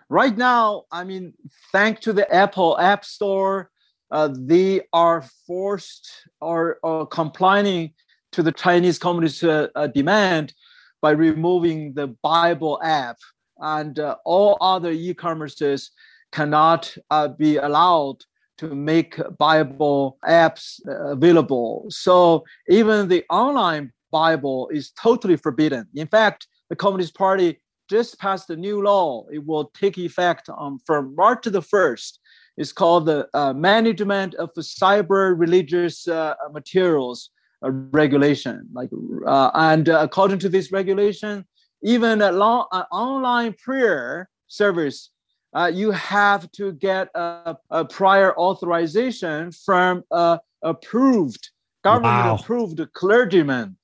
Right 0.09 0.37
now, 0.37 0.83
I 0.91 1.05
mean, 1.05 1.33
thanks 1.71 2.01
to 2.01 2.13
the 2.13 2.31
Apple 2.33 2.77
App 2.77 3.05
Store, 3.05 3.69
uh, 4.11 4.29
they 4.37 4.81
are 4.91 5.23
forced 5.47 6.09
or, 6.41 6.79
or 6.83 7.07
complying 7.07 7.93
to 8.33 8.43
the 8.43 8.51
Chinese 8.51 8.99
Communist 8.99 9.43
uh, 9.43 9.69
uh, 9.75 9.87
demand 9.87 10.53
by 11.01 11.11
removing 11.11 11.93
the 11.93 12.07
Bible 12.21 12.79
app, 12.83 13.17
and 13.59 13.99
uh, 13.99 14.15
all 14.25 14.57
other 14.59 14.91
e-commerces 14.91 15.89
cannot 16.31 16.95
uh, 17.09 17.27
be 17.27 17.57
allowed 17.57 18.17
to 18.57 18.75
make 18.75 19.19
Bible 19.37 20.17
apps 20.25 20.79
available. 20.85 21.85
So 21.89 22.43
even 22.69 23.07
the 23.07 23.23
online 23.29 23.91
Bible 24.11 24.69
is 24.71 24.91
totally 24.91 25.37
forbidden. 25.37 25.87
In 25.95 26.07
fact, 26.07 26.47
the 26.69 26.75
Communist 26.75 27.15
Party 27.15 27.59
just 27.89 28.19
passed 28.19 28.49
a 28.49 28.55
new 28.55 28.81
law. 28.81 29.25
It 29.31 29.45
will 29.45 29.65
take 29.73 29.97
effect 29.97 30.49
um, 30.49 30.79
from 30.85 31.15
March 31.15 31.45
the 31.45 31.61
1st. 31.61 32.19
It's 32.57 32.71
called 32.71 33.07
the 33.07 33.27
uh, 33.33 33.53
Management 33.53 34.35
of 34.35 34.51
Cyber 34.53 35.37
Religious 35.37 36.07
uh, 36.07 36.35
Materials 36.51 37.31
uh, 37.65 37.71
Regulation. 37.71 38.67
Like, 38.71 38.89
uh, 39.25 39.51
and 39.55 39.89
uh, 39.89 39.99
according 40.01 40.39
to 40.39 40.49
this 40.49 40.71
regulation, 40.71 41.45
even 41.83 42.21
a 42.21 42.31
long, 42.31 42.65
online 42.91 43.53
prayer 43.53 44.29
service, 44.47 45.09
uh, 45.55 45.71
you 45.73 45.91
have 45.91 46.51
to 46.51 46.73
get 46.73 47.09
a, 47.15 47.55
a 47.69 47.85
prior 47.85 48.37
authorization 48.37 49.51
from 49.51 50.03
a 50.11 50.39
approved 50.61 51.49
government 51.83 52.25
wow. 52.25 52.35
approved 52.35 52.81
clergyman 52.93 53.75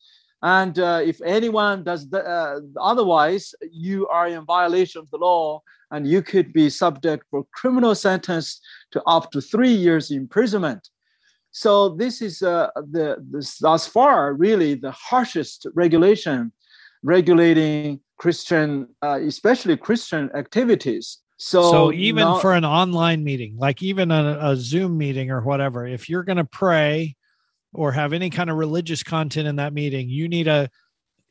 and 0.42 0.80
uh, 0.80 1.02
if 1.04 1.22
anyone 1.22 1.84
does 1.84 2.10
the, 2.10 2.26
uh, 2.26 2.60
otherwise, 2.80 3.54
you 3.72 4.08
are 4.08 4.28
in 4.28 4.46
violation 4.46 5.02
of 5.02 5.10
the 5.10 5.18
law 5.18 5.62
and 5.92 6.08
you 6.08 6.22
could 6.22 6.54
be 6.54 6.70
subject 6.70 7.26
for 7.30 7.46
criminal 7.54 7.94
sentence 7.94 8.62
to 8.92 9.02
up 9.04 9.32
to 9.32 9.42
three 9.42 9.72
years 9.72 10.12
imprisonment. 10.12 10.88
So 11.52 11.90
this 11.90 12.22
is 12.22 12.42
uh, 12.42 12.70
the 12.76 13.18
this, 13.32 13.58
thus 13.58 13.88
far 13.88 14.34
really 14.34 14.76
the 14.76 14.92
harshest 14.92 15.66
regulation 15.74 16.52
regulating 17.04 18.02
Christian, 18.18 18.88
uh, 19.02 19.20
especially 19.22 19.76
Christian 19.76 20.30
activities. 20.36 21.20
So, 21.41 21.72
so 21.72 21.93
even 21.93 22.38
for 22.41 22.53
an 22.53 22.65
online 22.65 23.24
meeting, 23.24 23.55
like 23.58 23.81
even 23.81 24.12
a, 24.12 24.38
a 24.41 24.58
Zoom 24.58 24.98
meeting 24.98 25.31
or 25.31 25.39
whatever, 25.39 25.88
if 25.88 26.10
you're 26.10 26.24
going 26.24 26.38
to 26.38 26.43
pray 26.43 27.15
or 27.74 27.93
have 27.93 28.12
any 28.12 28.29
kind 28.29 28.50
of 28.50 28.58
religious 28.58 29.03
content 29.03 29.48
in 29.48 29.55
that 29.55 29.74
meeting, 29.74 30.10
you 30.10 30.27
need 30.27 30.50
a 30.50 30.69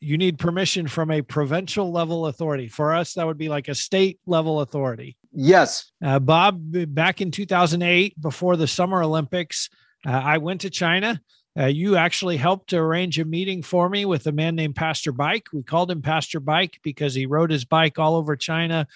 you 0.00 0.16
need 0.16 0.38
permission 0.38 0.86
from 0.86 1.10
a 1.10 1.20
provincial 1.20 1.92
level 1.92 2.26
authority. 2.26 2.68
For 2.68 2.94
us, 2.94 3.14
that 3.14 3.26
would 3.26 3.36
be 3.36 3.50
like 3.50 3.68
a 3.68 3.74
state 3.74 4.18
level 4.26 4.60
authority. 4.62 5.18
Yes. 5.32 5.90
Uh, 6.02 6.20
Bob, 6.20 6.60
back 6.94 7.20
in 7.20 7.30
2008, 7.30 8.18
before 8.18 8.56
the 8.56 8.66
Summer 8.66 9.02
Olympics, 9.02 9.68
uh, 10.06 10.12
I 10.12 10.38
went 10.38 10.62
to 10.62 10.70
China. 10.70 11.20
Uh, 11.58 11.66
you 11.66 11.96
actually 11.96 12.36
helped 12.36 12.70
to 12.70 12.78
arrange 12.78 13.18
a 13.18 13.24
meeting 13.24 13.62
for 13.62 13.88
me 13.88 14.04
with 14.04 14.26
a 14.28 14.32
man 14.32 14.54
named 14.54 14.76
Pastor 14.76 15.12
Bike. 15.12 15.48
We 15.52 15.64
called 15.64 15.90
him 15.90 16.00
Pastor 16.00 16.38
Bike 16.38 16.78
because 16.82 17.14
he 17.14 17.26
rode 17.26 17.50
his 17.50 17.64
bike 17.64 17.98
all 17.98 18.14
over 18.14 18.36
China. 18.36 18.86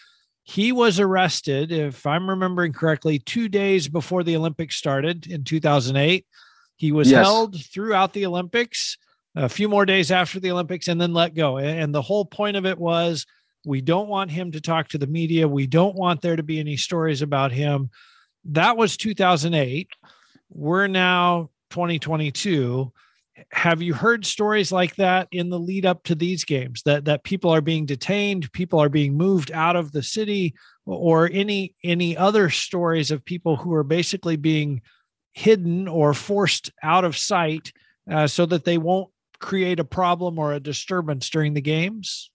He 0.44 0.72
was 0.72 0.98
arrested, 0.98 1.70
if 1.70 2.06
I'm 2.06 2.28
remembering 2.28 2.72
correctly, 2.72 3.18
two 3.18 3.48
days 3.48 3.88
before 3.88 4.24
the 4.24 4.36
Olympics 4.36 4.76
started 4.76 5.26
in 5.26 5.44
2008. 5.44 6.26
He 6.76 6.92
was 6.92 7.10
yes. 7.10 7.24
held 7.24 7.64
throughout 7.64 8.12
the 8.12 8.26
Olympics, 8.26 8.98
a 9.36 9.48
few 9.48 9.68
more 9.68 9.86
days 9.86 10.10
after 10.10 10.40
the 10.40 10.50
Olympics, 10.50 10.88
and 10.88 11.00
then 11.00 11.14
let 11.14 11.34
go. 11.34 11.58
And 11.58 11.94
the 11.94 12.02
whole 12.02 12.24
point 12.24 12.56
of 12.56 12.66
it 12.66 12.76
was 12.76 13.24
we 13.64 13.80
don't 13.80 14.08
want 14.08 14.30
him 14.30 14.50
to 14.52 14.60
talk 14.60 14.88
to 14.88 14.98
the 14.98 15.06
media. 15.06 15.46
We 15.46 15.68
don't 15.68 15.94
want 15.94 16.20
there 16.20 16.36
to 16.36 16.42
be 16.42 16.58
any 16.58 16.76
stories 16.76 17.22
about 17.22 17.52
him. 17.52 17.90
That 18.46 18.76
was 18.76 18.96
2008. 18.96 19.90
We're 20.50 20.88
now 20.88 21.50
2022 21.70 22.92
have 23.50 23.80
you 23.80 23.94
heard 23.94 24.26
stories 24.26 24.70
like 24.70 24.94
that 24.96 25.28
in 25.32 25.48
the 25.48 25.58
lead 25.58 25.86
up 25.86 26.02
to 26.04 26.14
these 26.14 26.44
games 26.44 26.82
that 26.84 27.06
that 27.06 27.24
people 27.24 27.50
are 27.50 27.62
being 27.62 27.86
detained 27.86 28.52
people 28.52 28.78
are 28.78 28.90
being 28.90 29.16
moved 29.16 29.50
out 29.52 29.74
of 29.74 29.90
the 29.92 30.02
city 30.02 30.54
or 30.84 31.30
any 31.32 31.74
any 31.82 32.16
other 32.16 32.50
stories 32.50 33.10
of 33.10 33.24
people 33.24 33.56
who 33.56 33.72
are 33.72 33.84
basically 33.84 34.36
being 34.36 34.82
hidden 35.32 35.88
or 35.88 36.12
forced 36.12 36.70
out 36.82 37.04
of 37.04 37.16
sight 37.16 37.72
uh, 38.10 38.26
so 38.26 38.44
that 38.46 38.64
they 38.64 38.78
won't 38.78 39.10
create 39.38 39.80
a 39.80 39.84
problem 39.84 40.38
or 40.38 40.52
a 40.52 40.60
disturbance 40.60 41.30
during 41.30 41.54
the 41.54 41.60
games? 41.60 42.31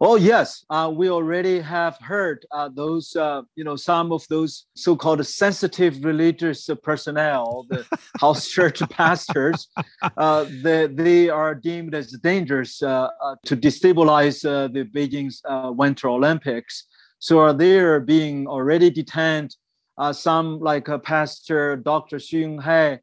Oh 0.00 0.16
yes, 0.16 0.64
uh, 0.68 0.92
we 0.94 1.08
already 1.08 1.60
have 1.60 1.96
heard 1.98 2.44
uh, 2.52 2.68
those. 2.68 3.16
Uh, 3.16 3.42
you 3.54 3.64
know, 3.64 3.76
some 3.76 4.12
of 4.12 4.26
those 4.28 4.66
so-called 4.74 5.24
sensitive 5.26 6.04
religious 6.04 6.68
personnel, 6.82 7.66
the 7.70 7.86
house 8.20 8.48
church 8.48 8.80
pastors, 8.90 9.68
uh, 10.16 10.44
they 10.62 10.86
they 10.86 11.28
are 11.28 11.54
deemed 11.54 11.94
as 11.94 12.12
dangerous 12.22 12.82
uh, 12.82 13.08
uh, 13.22 13.36
to 13.46 13.56
destabilize 13.56 14.42
the 14.42 14.84
Beijing's 14.84 15.40
Winter 15.76 16.08
Olympics. 16.08 16.84
So 17.18 17.52
they 17.52 17.78
are 17.78 18.00
being 18.00 18.46
already 18.46 18.90
detained 18.90 19.56
uh, 19.98 20.12
some 20.12 20.60
like 20.60 20.88
uh, 20.88 20.98
Pastor 20.98 21.76
Dr. 21.76 22.18
Xun 22.18 22.60
Hai 22.60 23.00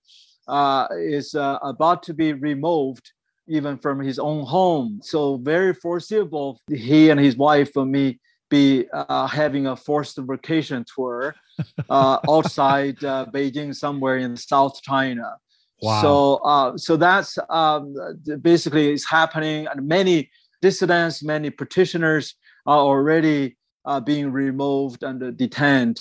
uh, 0.47 0.87
is 0.95 1.35
uh, 1.35 1.57
about 1.63 2.03
to 2.03 2.13
be 2.13 2.33
removed 2.33 3.12
even 3.47 3.77
from 3.77 3.99
his 3.99 4.19
own 4.19 4.45
home. 4.45 4.99
So 5.03 5.37
very 5.37 5.73
foreseeable 5.73 6.59
he 6.69 7.09
and 7.09 7.19
his 7.19 7.35
wife 7.35 7.75
and 7.75 7.91
me 7.91 8.19
be 8.49 8.85
uh, 8.93 9.27
having 9.27 9.67
a 9.67 9.75
forced 9.75 10.17
vacation 10.17 10.85
tour 10.93 11.35
uh, 11.89 12.19
outside 12.29 13.03
uh, 13.03 13.25
Beijing, 13.33 13.75
somewhere 13.75 14.17
in 14.17 14.37
South 14.37 14.81
China. 14.81 15.37
Wow. 15.81 16.01
So, 16.01 16.35
uh, 16.45 16.77
so 16.77 16.95
that's 16.95 17.37
um, 17.49 17.95
basically 18.41 18.93
is 18.93 19.05
happening, 19.05 19.67
and 19.67 19.87
many 19.87 20.29
dissidents, 20.61 21.23
many 21.23 21.49
petitioners 21.49 22.35
are 22.65 22.79
already 22.79 23.57
uh, 23.85 23.99
being 23.99 24.31
removed 24.31 25.03
and 25.03 25.35
detained 25.37 25.99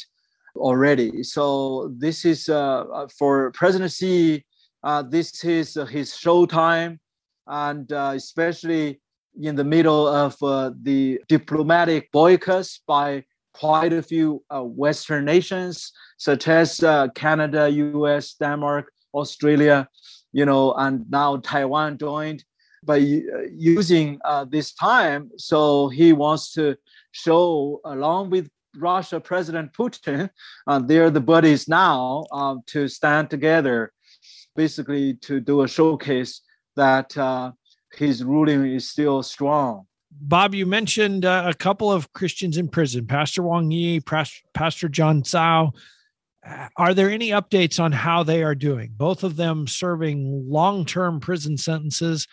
already. 0.56 1.22
So 1.22 1.92
this 1.96 2.24
is 2.24 2.48
uh, 2.48 3.06
for 3.18 3.50
President 3.52 3.90
Xi. 3.90 4.44
Uh, 4.84 5.02
this 5.02 5.44
is 5.44 5.76
uh, 5.76 5.84
his 5.84 6.12
showtime, 6.12 6.98
and 7.46 7.92
uh, 7.92 8.12
especially 8.14 9.00
in 9.40 9.56
the 9.56 9.64
middle 9.64 10.06
of 10.06 10.36
uh, 10.42 10.72
the 10.82 11.20
diplomatic 11.28 12.10
boycotts 12.12 12.82
by 12.86 13.24
quite 13.54 13.92
a 13.92 14.02
few 14.02 14.42
Western 14.50 15.24
nations, 15.24 15.92
such 16.16 16.48
as 16.48 16.82
Canada, 17.14 17.68
U.S., 17.68 18.34
Denmark, 18.34 18.90
Australia, 19.12 19.88
you 20.32 20.46
know, 20.46 20.72
and 20.72 21.04
now 21.10 21.36
Taiwan 21.36 21.98
joined. 21.98 22.44
By 22.84 22.96
using 23.52 24.18
this 24.48 24.72
time, 24.72 25.30
so 25.36 25.88
he 25.88 26.14
wants 26.14 26.52
to 26.54 26.76
show, 27.12 27.80
along 27.84 28.30
with 28.30 28.48
Russia 28.76 29.20
President 29.20 29.72
Putin, 29.72 30.30
uh, 30.66 30.78
they're 30.78 31.10
the 31.10 31.20
buddies 31.20 31.68
now 31.68 32.24
uh, 32.32 32.56
to 32.66 32.88
stand 32.88 33.30
together, 33.30 33.92
basically 34.56 35.14
to 35.14 35.40
do 35.40 35.62
a 35.62 35.68
showcase 35.68 36.40
that 36.76 37.16
uh, 37.16 37.52
his 37.94 38.24
ruling 38.24 38.66
is 38.66 38.88
still 38.88 39.22
strong. 39.22 39.86
Bob, 40.10 40.54
you 40.54 40.66
mentioned 40.66 41.24
uh, 41.24 41.44
a 41.46 41.54
couple 41.54 41.90
of 41.90 42.12
Christians 42.12 42.58
in 42.58 42.68
prison, 42.68 43.06
Pastor 43.06 43.42
Wang 43.42 43.70
Yi, 43.70 44.00
Pastor 44.00 44.88
John 44.88 45.22
Cao. 45.22 45.72
Are 46.76 46.92
there 46.92 47.10
any 47.10 47.30
updates 47.30 47.80
on 47.80 47.92
how 47.92 48.22
they 48.22 48.42
are 48.42 48.54
doing? 48.54 48.92
Both 48.96 49.24
of 49.24 49.36
them 49.36 49.66
serving 49.66 50.50
long 50.50 50.84
term 50.84 51.20
prison 51.20 51.56
sentences. 51.56 52.26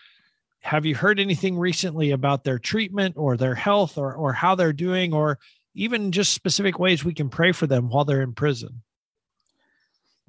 Have 0.61 0.85
you 0.85 0.95
heard 0.95 1.19
anything 1.19 1.57
recently 1.57 2.11
about 2.11 2.43
their 2.43 2.59
treatment 2.59 3.15
or 3.17 3.37
their 3.37 3.55
health 3.55 3.97
or, 3.97 4.13
or 4.13 4.33
how 4.33 4.55
they're 4.55 4.73
doing? 4.73 5.13
Or 5.13 5.39
even 5.73 6.11
just 6.11 6.33
specific 6.33 6.79
ways 6.79 7.05
we 7.05 7.13
can 7.13 7.29
pray 7.29 7.51
for 7.51 7.67
them 7.67 7.89
while 7.89 8.03
they're 8.03 8.21
in 8.21 8.33
prison. 8.33 8.81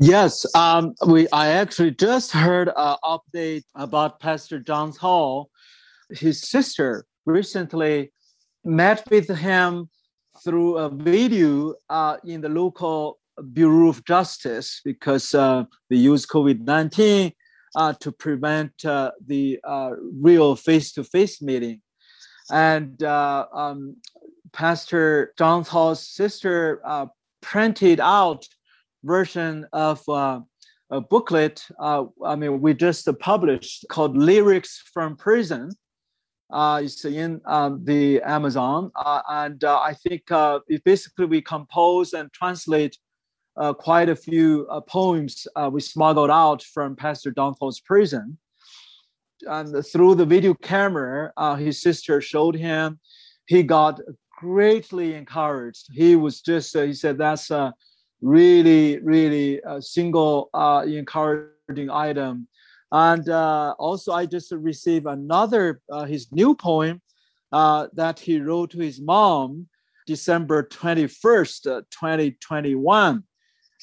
Yes, 0.03 0.47
um, 0.55 0.95
we. 1.07 1.29
I 1.31 1.49
actually 1.49 1.91
just 1.91 2.33
heard 2.33 2.71
an 2.75 2.97
update 3.05 3.65
about 3.75 4.19
Pastor 4.19 4.59
John 4.59 4.93
Cao. 4.93 5.45
His 6.09 6.41
sister 6.41 7.05
recently 7.27 8.11
met 8.65 9.07
with 9.11 9.29
him 9.29 9.91
through 10.43 10.79
a 10.79 10.89
video 10.89 11.75
uh, 11.91 12.17
in 12.25 12.41
the 12.41 12.49
local 12.49 13.19
Bureau 13.53 13.91
of 13.91 14.03
Justice 14.07 14.81
because 14.87 15.35
uh, 15.35 15.65
they 15.91 15.97
use 15.97 16.25
COVID 16.25 16.61
nineteen 16.61 17.35
uh, 17.77 17.93
to 18.01 18.11
prevent 18.11 18.73
uh, 18.87 19.11
the 19.27 19.61
uh, 19.65 19.91
real 20.19 20.57
face 20.57 20.93
to 20.93 21.05
face 21.05 21.43
meeting, 21.43 21.83
and 22.51 23.03
uh, 23.03 23.45
um, 23.53 23.97
Pastor 24.55 25.35
John 25.37 25.63
Cao's 25.63 26.09
sister 26.09 26.81
printed 27.43 28.01
out 28.01 28.47
version 29.05 29.67
of 29.73 30.07
uh, 30.09 30.41
a 30.91 31.01
booklet. 31.01 31.65
Uh, 31.79 32.05
I 32.25 32.37
mean, 32.37 32.61
we 32.61 32.75
just 32.75 33.09
published 33.19 33.87
called 33.89 34.17
"Lyrics 34.17 34.83
from 34.93 35.17
Prison." 35.17 35.71
Uh, 36.53 36.81
it's 36.83 37.05
in 37.05 37.41
um, 37.47 37.85
the 37.85 38.21
Amazon, 38.23 38.91
uh, 38.97 39.23
and 39.29 39.63
uh, 39.63 39.79
I 39.79 39.95
think 39.95 40.23
basically 40.85 41.27
we 41.27 41.41
compose 41.41 42.13
and 42.13 42.33
translate 42.33 42.97
quite 43.79 44.09
a 44.09 44.17
few 44.17 44.67
poems 44.89 45.47
we 45.71 45.81
smuggled 45.81 46.31
out 46.31 46.63
from 46.63 46.97
Pastor 46.97 47.31
John 47.31 47.55
prison. 47.85 48.39
And 49.47 49.87
through 49.87 50.17
the 50.17 50.27
video 50.27 50.55
camera, 50.55 51.33
his 51.59 51.81
sister 51.81 52.21
showed 52.21 52.57
him. 52.57 52.99
He 53.47 53.63
got 53.63 54.01
greatly 54.41 55.15
encouraged. 55.15 55.89
He 55.93 56.17
was 56.17 56.41
just, 56.41 56.75
uh, 56.75 56.83
he 56.83 56.95
said, 56.95 57.19
that's 57.19 57.51
a 57.51 57.75
really, 58.21 58.99
really 59.01 59.61
a 59.67 59.81
single 59.81 60.51
uh, 60.55 60.85
encouraging 60.87 61.91
item 61.91 62.49
And 62.93 63.29
uh, 63.29 63.75
also, 63.79 64.13
I 64.13 64.27
just 64.27 64.51
received 64.53 65.07
another 65.07 65.81
uh, 65.91 66.05
his 66.05 66.31
new 66.33 66.55
poem 66.55 67.01
uh, 67.53 67.87
that 67.95 68.19
he 68.19 68.41
wrote 68.41 68.71
to 68.73 68.79
his 68.79 69.01
mom, 69.01 69.69
December 70.07 70.65
twenty 70.65 71.07
first, 71.07 71.67
uh, 71.67 71.83
twenty 71.91 72.33
twenty 72.41 72.75
one, 72.75 73.23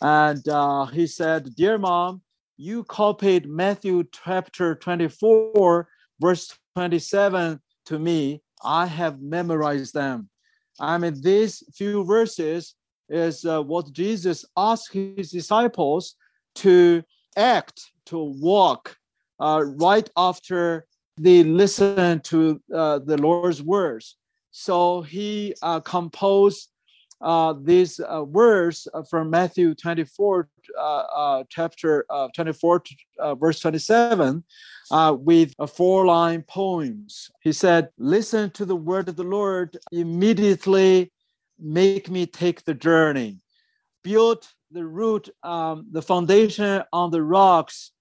and 0.01 0.43
uh, 0.49 0.85
he 0.87 1.07
said, 1.07 1.55
"Dear 1.55 1.77
mom, 1.77 2.21
you 2.57 2.83
copied 2.83 3.47
Matthew 3.47 4.03
chapter 4.11 4.75
twenty 4.75 5.07
four, 5.07 5.87
verse 6.19 6.51
twenty 6.75 6.99
seven 6.99 7.61
to 7.85 7.99
me. 7.99 8.41
I 8.63 8.87
have 8.87 9.21
memorized 9.21 9.93
them. 9.93 10.29
I 10.79 10.97
mean, 10.97 11.21
these 11.21 11.63
few 11.75 12.03
verses 12.03 12.75
is 13.09 13.45
uh, 13.45 13.61
what 13.61 13.91
Jesus 13.91 14.45
asked 14.55 14.93
his 14.93 15.31
disciples 15.31 16.15
to 16.55 17.03
act, 17.35 17.91
to 18.05 18.17
walk 18.17 18.97
uh, 19.39 19.63
right 19.65 20.09
after 20.17 20.85
they 21.19 21.43
listen 21.43 22.19
to 22.21 22.61
uh, 22.73 22.99
the 22.99 23.17
Lord's 23.17 23.61
words. 23.61 24.17
So 24.51 25.01
he 25.01 25.55
uh, 25.61 25.79
composed 25.81 26.69
uh, 27.21 27.55
these 27.63 27.99
uh, 27.99 28.23
words 28.23 28.87
from 29.09 29.29
Matthew 29.29 29.73
24, 29.73 30.49
chapter 31.49 32.05
24, 32.35 32.83
verse 33.35 33.59
27, 33.59 34.43
with 35.19 35.53
four 35.73 36.05
line 36.05 36.43
poems. 36.43 37.31
He 37.41 37.51
said, 37.51 37.89
Listen 37.97 38.51
to 38.51 38.65
the 38.65 38.75
word 38.75 39.09
of 39.09 39.15
the 39.15 39.23
Lord, 39.23 39.77
immediately 39.91 41.11
make 41.59 42.09
me 42.09 42.25
take 42.25 42.63
the 42.63 42.73
journey. 42.73 43.37
Build 44.03 44.47
the 44.71 44.85
root, 44.85 45.29
um, 45.43 45.87
the 45.91 46.01
foundation 46.01 46.83
on 46.93 47.11
the 47.11 47.23
rocks, 47.23 47.91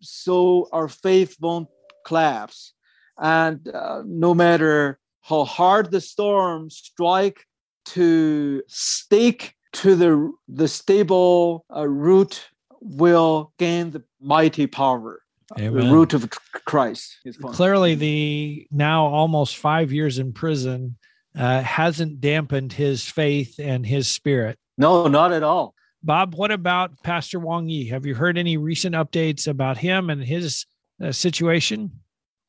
so 0.00 0.68
our 0.72 0.88
faith 0.88 1.36
won't 1.40 1.68
collapse. 2.04 2.72
And 3.18 3.68
uh, 3.68 4.02
no 4.04 4.34
matter 4.34 4.98
how 5.20 5.44
hard 5.44 5.90
the 5.90 6.00
storm 6.00 6.70
strike, 6.70 7.46
to 7.84 8.62
stick 8.68 9.54
to 9.72 9.96
the 9.96 10.32
the 10.48 10.68
stable 10.68 11.64
uh, 11.74 11.86
root 11.86 12.48
will 12.80 13.52
gain 13.58 13.90
the 13.90 14.02
mighty 14.20 14.66
power. 14.66 15.20
Amen. 15.58 15.86
The 15.86 15.92
root 15.92 16.14
of 16.14 16.30
Christ. 16.64 17.18
Clearly, 17.42 17.94
the 17.94 18.66
now 18.70 19.06
almost 19.06 19.56
five 19.56 19.92
years 19.92 20.18
in 20.18 20.32
prison 20.32 20.96
uh, 21.36 21.62
hasn't 21.62 22.20
dampened 22.20 22.72
his 22.72 23.04
faith 23.04 23.58
and 23.58 23.86
his 23.86 24.08
spirit. 24.08 24.58
No, 24.76 25.06
not 25.08 25.32
at 25.32 25.42
all. 25.42 25.74
Bob, 26.02 26.34
what 26.34 26.50
about 26.50 27.00
Pastor 27.02 27.38
Wang 27.38 27.68
Yi? 27.68 27.88
Have 27.88 28.04
you 28.04 28.14
heard 28.14 28.36
any 28.36 28.56
recent 28.56 28.94
updates 28.94 29.46
about 29.46 29.78
him 29.78 30.10
and 30.10 30.22
his 30.22 30.66
uh, 31.02 31.12
situation? 31.12 31.90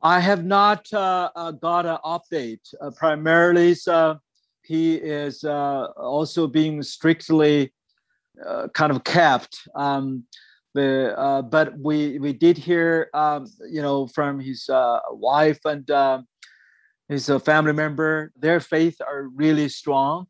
I 0.02 0.20
have 0.20 0.44
not 0.44 0.92
uh, 0.92 1.30
uh 1.36 1.52
got 1.52 1.86
an 1.86 1.98
update. 2.04 2.62
Uh, 2.82 2.92
primarily, 2.92 3.76
so 3.76 4.20
he 4.64 4.96
is 4.96 5.44
uh, 5.44 5.88
also 5.96 6.48
being 6.48 6.82
strictly 6.82 7.72
kind 8.74 8.92
of 8.92 9.04
kept. 9.04 9.60
Um, 9.76 10.24
the, 10.74 11.46
but 11.52 11.78
we 11.78 12.18
we 12.18 12.34
did 12.34 12.58
hear, 12.58 13.10
um, 13.14 13.46
you 13.70 13.84
know, 13.84 14.08
from 14.08 14.40
his 14.40 14.68
wife 15.12 15.60
and 15.66 15.90
um, 15.92 16.26
his 17.14 17.32
family 17.46 17.74
member, 17.74 18.32
their 18.36 18.60
faith 18.60 18.98
are 19.02 19.30
really 19.36 19.70
strong 19.70 20.28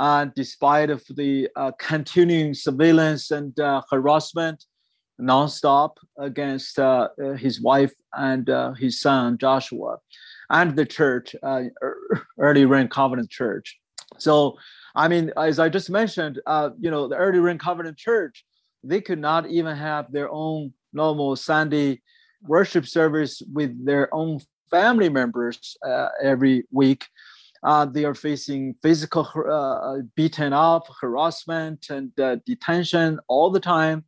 uh, 0.00 0.24
despite 0.34 0.88
of 0.88 1.04
the 1.10 1.46
uh, 1.56 1.72
continuing 1.78 2.54
surveillance 2.54 3.30
and 3.30 3.60
uh, 3.60 3.82
harassment 3.90 4.64
nonstop 5.20 5.96
against 6.18 6.78
uh, 6.78 7.08
uh, 7.22 7.32
his 7.34 7.60
wife 7.60 7.92
and 8.14 8.48
uh, 8.48 8.72
his 8.72 8.98
son 8.98 9.36
Joshua, 9.36 9.98
and 10.48 10.74
the 10.74 10.86
church, 10.86 11.36
early 12.38 12.64
rain 12.64 12.88
covenant 12.88 13.28
church. 13.30 13.78
So, 14.16 14.56
I 14.96 15.06
mean, 15.06 15.32
as 15.36 15.58
I 15.58 15.68
just 15.68 15.90
mentioned, 15.90 16.40
you 16.80 16.90
know, 16.90 17.06
the 17.06 17.16
early 17.16 17.38
rain 17.38 17.58
covenant 17.58 17.98
church, 17.98 18.44
they 18.82 19.02
could 19.02 19.18
not 19.18 19.50
even 19.50 19.76
have 19.76 20.10
their 20.10 20.30
own 20.30 20.72
normal 20.94 21.36
Sunday 21.36 22.00
worship 22.42 22.86
service 22.86 23.42
with 23.52 23.84
their 23.84 24.12
own 24.14 24.40
family 24.70 25.08
members 25.08 25.76
every 26.22 26.64
week 26.70 27.06
uh, 27.62 27.84
they 27.84 28.04
are 28.04 28.14
facing 28.14 28.74
physical 28.82 29.28
uh, 29.50 29.98
beaten 30.14 30.52
up, 30.52 30.86
harassment, 31.00 31.86
and 31.90 32.18
uh, 32.18 32.36
detention 32.46 33.20
all 33.28 33.50
the 33.50 33.60
time. 33.60 34.04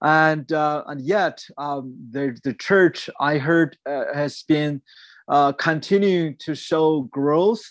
And 0.00 0.50
uh, 0.52 0.84
and 0.86 1.00
yet, 1.00 1.44
um, 1.58 1.96
the 2.10 2.38
the 2.44 2.54
church 2.54 3.10
I 3.20 3.38
heard 3.38 3.76
uh, 3.84 4.04
has 4.14 4.42
been 4.42 4.80
uh, 5.26 5.52
continuing 5.52 6.36
to 6.40 6.54
show 6.54 7.02
growth. 7.02 7.62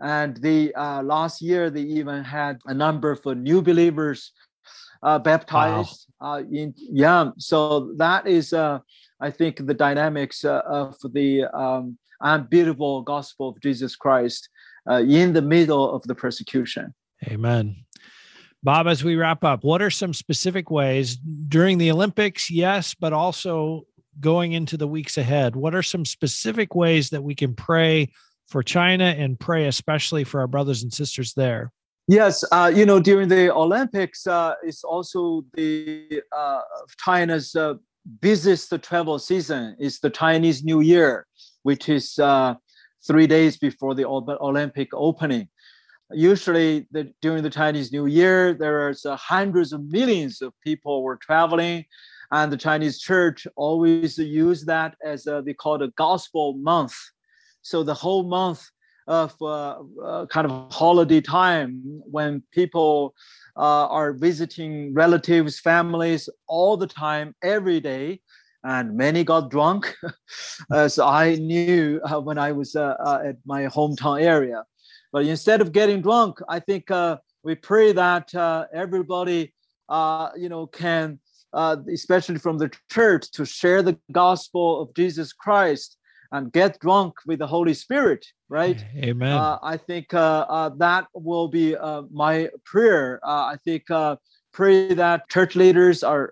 And 0.00 0.36
the 0.38 0.72
last 1.04 1.40
year, 1.42 1.70
they 1.70 1.82
even 1.82 2.24
had 2.24 2.58
a 2.66 2.74
number 2.74 3.10
of 3.10 3.24
new 3.36 3.62
believers 3.62 4.32
baptized. 5.02 6.06
Wow. 6.20 6.38
in 6.38 6.74
yeah, 6.76 7.30
so 7.38 7.92
that 7.96 8.26
is, 8.26 8.52
I 9.24 9.30
think, 9.30 9.66
the 9.66 9.74
dynamics 9.74 10.44
of 10.44 10.96
the 11.18 11.44
um, 11.56 11.98
unbeatable 12.20 13.02
gospel 13.02 13.48
of 13.48 13.60
Jesus 13.60 13.96
Christ 13.96 14.48
uh, 14.90 15.02
in 15.20 15.32
the 15.32 15.42
middle 15.42 15.94
of 15.96 16.02
the 16.02 16.14
persecution. 16.14 16.94
Amen. 17.26 17.76
Bob, 18.62 18.86
as 18.86 19.02
we 19.02 19.16
wrap 19.16 19.44
up, 19.44 19.64
what 19.64 19.80
are 19.82 19.90
some 19.90 20.14
specific 20.14 20.70
ways 20.70 21.16
during 21.48 21.78
the 21.78 21.90
Olympics? 21.90 22.50
Yes, 22.50 22.94
but 22.94 23.12
also 23.12 23.86
going 24.20 24.52
into 24.52 24.76
the 24.76 24.88
weeks 24.88 25.18
ahead. 25.18 25.56
What 25.56 25.74
are 25.74 25.82
some 25.82 26.04
specific 26.04 26.74
ways 26.74 27.10
that 27.10 27.22
we 27.22 27.34
can 27.34 27.54
pray 27.54 28.12
for 28.48 28.62
China 28.62 29.04
and 29.04 29.40
pray 29.40 29.66
especially 29.66 30.24
for 30.24 30.40
our 30.40 30.46
brothers 30.46 30.82
and 30.82 30.92
sisters 30.92 31.34
there? 31.34 31.72
Yes, 32.06 32.44
uh, 32.52 32.70
you 32.74 32.84
know, 32.84 33.00
during 33.00 33.28
the 33.28 33.54
Olympics, 33.54 34.26
uh, 34.26 34.54
it's 34.62 34.84
also 34.84 35.44
the 35.54 36.22
uh, 36.36 36.60
China's 37.02 37.54
uh, 37.56 37.74
busiest 38.20 38.72
travel 38.82 39.18
season. 39.18 39.76
is 39.78 40.00
the 40.00 40.10
Chinese 40.10 40.64
New 40.64 40.80
Year, 40.80 41.26
which 41.62 41.88
is 41.88 42.18
uh, 42.18 42.54
three 43.06 43.26
days 43.26 43.56
before 43.56 43.94
the 43.94 44.06
Olympic 44.06 44.88
opening. 44.92 45.48
Usually, 46.12 46.86
the, 46.92 47.12
during 47.22 47.42
the 47.42 47.50
Chinese 47.50 47.92
New 47.92 48.06
Year, 48.06 48.52
there 48.52 48.86
are 48.86 48.94
uh, 49.06 49.16
hundreds 49.16 49.72
of 49.72 49.82
millions 49.90 50.42
of 50.42 50.52
people 50.62 51.02
were 51.02 51.16
traveling, 51.16 51.84
and 52.30 52.52
the 52.52 52.56
Chinese 52.56 53.00
church 53.00 53.46
always 53.56 54.18
use 54.18 54.64
that 54.66 54.96
as 55.04 55.26
a, 55.26 55.42
they 55.44 55.54
call 55.54 55.76
it 55.76 55.82
a 55.82 55.92
gospel 55.96 56.54
month. 56.54 56.94
So 57.62 57.82
the 57.82 57.94
whole 57.94 58.24
month 58.24 58.70
of 59.06 59.34
uh, 59.42 59.82
uh, 60.02 60.26
kind 60.26 60.50
of 60.50 60.72
holiday 60.72 61.20
time 61.20 61.82
when 62.04 62.42
people 62.52 63.14
uh, 63.56 63.86
are 63.88 64.12
visiting 64.12 64.92
relatives, 64.94 65.60
families 65.60 66.28
all 66.48 66.76
the 66.76 66.86
time, 66.86 67.34
every 67.42 67.80
day, 67.80 68.20
and 68.64 68.96
many 68.96 69.22
got 69.22 69.50
drunk, 69.50 69.94
as 70.72 70.98
I 70.98 71.34
knew 71.34 72.00
uh, 72.04 72.20
when 72.20 72.38
I 72.38 72.52
was 72.52 72.74
uh, 72.74 72.94
uh, 72.98 73.22
at 73.24 73.36
my 73.44 73.64
hometown 73.66 74.22
area. 74.22 74.64
But 75.12 75.26
instead 75.26 75.60
of 75.60 75.72
getting 75.72 76.00
drunk, 76.00 76.40
I 76.48 76.58
think 76.58 76.88
we 77.44 77.54
pray 77.54 77.92
that 77.92 78.34
everybody, 78.74 79.54
you 80.36 80.48
know, 80.48 80.66
can, 80.72 81.20
especially 81.54 82.38
from 82.38 82.58
the 82.58 82.72
church, 82.90 83.30
to 83.32 83.44
share 83.44 83.82
the 83.82 83.96
gospel 84.10 84.80
of 84.80 84.94
Jesus 84.94 85.32
Christ 85.32 85.98
and 86.32 86.52
get 86.52 86.80
drunk 86.80 87.14
with 87.26 87.38
the 87.38 87.46
Holy 87.46 87.74
Spirit, 87.74 88.26
right? 88.54 88.84
Amen. 88.96 89.36
I 89.72 89.76
think 89.76 90.06
that 90.10 91.04
will 91.12 91.48
be 91.48 91.76
my 92.10 92.48
prayer. 92.64 93.20
I 93.24 93.56
think 93.64 93.84
pray 94.52 94.94
that 94.94 95.28
church 95.28 95.56
leaders 95.56 96.02
are 96.02 96.30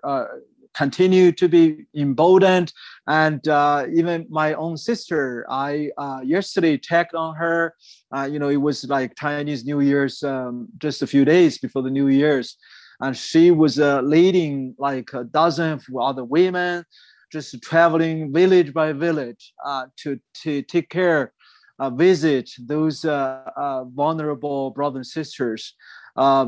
continue 0.73 1.31
to 1.31 1.47
be 1.47 1.85
emboldened. 1.95 2.73
And 3.07 3.47
uh, 3.47 3.85
even 3.93 4.25
my 4.29 4.53
own 4.53 4.77
sister, 4.77 5.45
I 5.49 5.91
uh, 5.97 6.21
yesterday 6.23 6.77
checked 6.77 7.13
on 7.13 7.35
her. 7.35 7.75
Uh, 8.15 8.27
you 8.31 8.39
know, 8.39 8.49
it 8.49 8.57
was 8.57 8.83
like 8.85 9.15
Chinese 9.15 9.65
New 9.65 9.81
Year's, 9.81 10.23
um, 10.23 10.67
just 10.77 11.01
a 11.01 11.07
few 11.07 11.25
days 11.25 11.57
before 11.57 11.81
the 11.81 11.91
New 11.91 12.07
Year's, 12.07 12.57
and 12.99 13.15
she 13.15 13.51
was 13.51 13.79
uh, 13.79 14.01
leading 14.01 14.75
like 14.77 15.13
a 15.13 15.23
dozen 15.23 15.73
of 15.73 15.83
other 15.99 16.23
women, 16.23 16.85
just 17.31 17.61
traveling 17.61 18.31
village 18.31 18.73
by 18.73 18.93
village 18.93 19.53
uh, 19.65 19.85
to 19.97 20.19
to 20.43 20.61
take 20.63 20.89
care, 20.89 21.21
uh, 21.23 21.42
visit 21.91 22.49
those 22.59 23.03
vulnerable 23.03 24.71
brothers 24.71 24.97
and 24.97 25.07
sisters. 25.07 25.75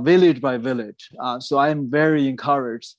village 0.03 0.39
by 0.41 0.57
village. 0.57 1.09
so 1.39 1.57
I'm 1.57 1.89
very 1.89 2.27
encouraged 2.27 2.95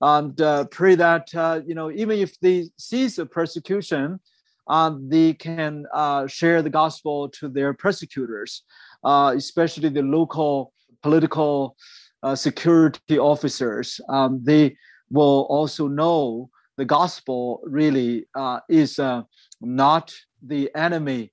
and 0.00 0.38
uh, 0.40 0.64
pray 0.66 0.94
that 0.94 1.34
uh, 1.34 1.60
you 1.66 1.74
know 1.74 1.90
even 1.90 2.18
if 2.18 2.38
they 2.40 2.68
cease 2.76 3.16
the 3.16 3.26
persecution, 3.26 4.20
um, 4.68 5.08
they 5.08 5.32
can 5.32 5.86
uh, 5.94 6.26
share 6.26 6.62
the 6.62 6.70
gospel 6.70 7.28
to 7.30 7.48
their 7.48 7.72
persecutors, 7.72 8.62
uh, 9.02 9.32
especially 9.36 9.88
the 9.88 10.02
local 10.02 10.72
political 11.02 11.76
uh, 12.22 12.34
security 12.34 13.18
officers. 13.18 14.00
Um, 14.08 14.40
they 14.42 14.76
will 15.10 15.46
also 15.48 15.88
know 15.88 16.50
the 16.76 16.84
gospel 16.84 17.62
really 17.64 18.26
uh, 18.34 18.60
is 18.68 18.98
uh, 18.98 19.22
not 19.60 20.12
the 20.42 20.70
enemy 20.74 21.32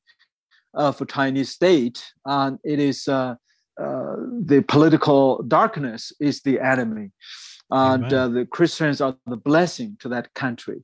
of 0.73 1.01
a 1.01 1.05
Chinese 1.05 1.49
state, 1.49 2.03
and 2.25 2.59
it 2.63 2.79
is 2.79 3.07
uh, 3.07 3.35
uh 3.79 4.15
the 4.43 4.63
political 4.67 5.43
darkness 5.43 6.11
is 6.19 6.41
the 6.41 6.59
enemy, 6.59 7.11
and 7.69 8.13
uh, 8.13 8.27
the 8.27 8.45
Christians 8.45 9.01
are 9.01 9.15
the 9.25 9.37
blessing 9.37 9.97
to 10.01 10.09
that 10.09 10.33
country. 10.33 10.83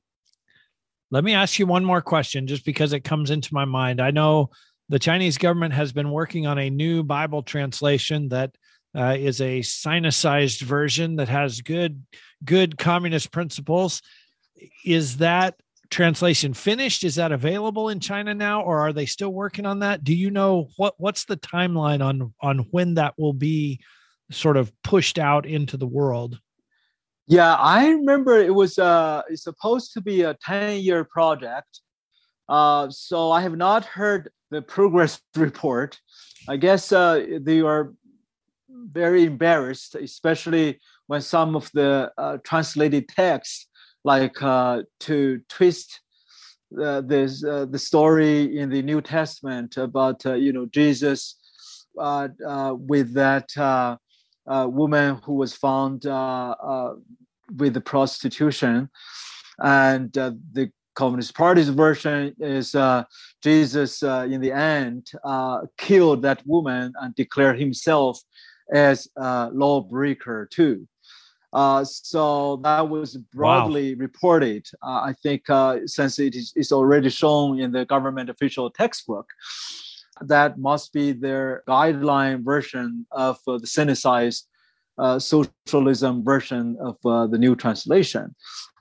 Let 1.10 1.24
me 1.24 1.32
ask 1.32 1.58
you 1.58 1.66
one 1.66 1.84
more 1.84 2.02
question, 2.02 2.46
just 2.46 2.64
because 2.64 2.92
it 2.92 3.00
comes 3.00 3.30
into 3.30 3.54
my 3.54 3.64
mind. 3.64 4.00
I 4.00 4.10
know 4.10 4.50
the 4.88 4.98
Chinese 4.98 5.38
government 5.38 5.74
has 5.74 5.92
been 5.92 6.10
working 6.10 6.46
on 6.46 6.58
a 6.58 6.70
new 6.70 7.02
Bible 7.02 7.42
translation 7.42 8.28
that 8.28 8.56
uh, 8.94 9.16
is 9.18 9.40
a 9.40 9.60
sinicized 9.60 10.62
version 10.62 11.16
that 11.16 11.28
has 11.28 11.60
good 11.60 12.02
good 12.44 12.78
communist 12.78 13.30
principles. 13.30 14.02
Is 14.84 15.18
that 15.18 15.54
translation 15.90 16.54
finished? 16.54 17.04
Is 17.04 17.14
that 17.16 17.32
available 17.32 17.88
in 17.88 18.00
China 18.00 18.34
now, 18.34 18.62
or 18.62 18.78
are 18.78 18.92
they 18.92 19.06
still 19.06 19.32
working 19.32 19.66
on 19.66 19.80
that? 19.80 20.04
Do 20.04 20.14
you 20.14 20.30
know 20.30 20.68
what 20.76 20.94
what's 20.98 21.24
the 21.24 21.36
timeline 21.36 22.04
on 22.04 22.32
on 22.40 22.58
when 22.70 22.94
that 22.94 23.14
will 23.18 23.32
be 23.32 23.80
sort 24.30 24.56
of 24.56 24.72
pushed 24.82 25.18
out 25.18 25.46
into 25.46 25.76
the 25.76 25.86
world? 25.86 26.38
Yeah, 27.26 27.54
I 27.54 27.88
remember 27.90 28.38
it 28.38 28.54
was 28.54 28.78
uh, 28.78 29.22
it's 29.28 29.44
supposed 29.44 29.92
to 29.94 30.00
be 30.00 30.22
a 30.22 30.34
ten 30.34 30.80
year 30.80 31.04
project. 31.04 31.80
Uh, 32.48 32.88
so 32.90 33.30
I 33.30 33.42
have 33.42 33.56
not 33.56 33.84
heard 33.84 34.30
the 34.50 34.62
progress 34.62 35.20
report. 35.36 36.00
I 36.48 36.56
guess 36.56 36.92
uh, 36.92 37.26
they 37.40 37.60
are 37.60 37.92
very 38.70 39.24
embarrassed, 39.24 39.94
especially 39.94 40.78
when 41.06 41.20
some 41.20 41.56
of 41.56 41.70
the 41.72 42.12
uh, 42.16 42.38
translated 42.44 43.08
texts, 43.08 43.67
like 44.04 44.42
uh, 44.42 44.82
to 45.00 45.40
twist 45.48 46.00
uh, 46.82 47.00
this 47.00 47.44
uh, 47.44 47.66
the 47.66 47.78
story 47.78 48.58
in 48.58 48.68
the 48.70 48.82
New 48.82 49.00
Testament 49.00 49.76
about 49.76 50.24
uh, 50.26 50.34
you 50.34 50.52
know 50.52 50.66
Jesus 50.66 51.36
uh, 51.98 52.28
with 52.76 53.14
that 53.14 53.48
woman 54.46 55.20
who 55.24 55.34
was 55.34 55.54
found 55.54 56.04
with 57.56 57.72
the 57.72 57.80
prostitution, 57.80 58.90
and 59.58 60.12
the 60.12 60.70
Communist 60.98 61.36
Party's 61.36 61.68
version 61.68 62.34
is 62.40 62.74
uh, 62.74 63.04
Jesus, 63.40 64.02
uh, 64.02 64.26
in 64.28 64.40
the 64.40 64.50
end, 64.50 65.06
uh, 65.22 65.60
killed 65.76 66.22
that 66.22 66.42
woman 66.44 66.92
and 67.00 67.14
declared 67.14 67.60
himself 67.60 68.20
as 68.74 69.06
a 69.16 69.48
lawbreaker 69.52 70.48
too. 70.52 70.88
Uh, 71.52 71.82
so 71.84 72.60
that 72.62 72.88
was 72.88 73.16
broadly 73.16 73.94
wow. 73.94 74.00
reported. 74.00 74.66
Uh, 74.82 75.00
I 75.10 75.14
think 75.22 75.48
uh, 75.48 75.78
since 75.86 76.18
it 76.18 76.34
is 76.34 76.52
it's 76.54 76.72
already 76.72 77.08
shown 77.08 77.58
in 77.58 77.72
the 77.72 77.84
government 77.84 78.28
official 78.30 78.70
textbook, 78.70 79.26
that 80.20 80.58
must 80.58 80.92
be 80.92 81.12
their 81.12 81.62
guideline 81.68 82.44
version 82.44 83.06
of 83.12 83.38
the 83.46 83.58
sinicized 83.60 84.44
socialism 85.18 86.24
version 86.24 86.76
of 86.80 86.96
the 87.30 87.38
new 87.38 87.54
translation. 87.54 88.34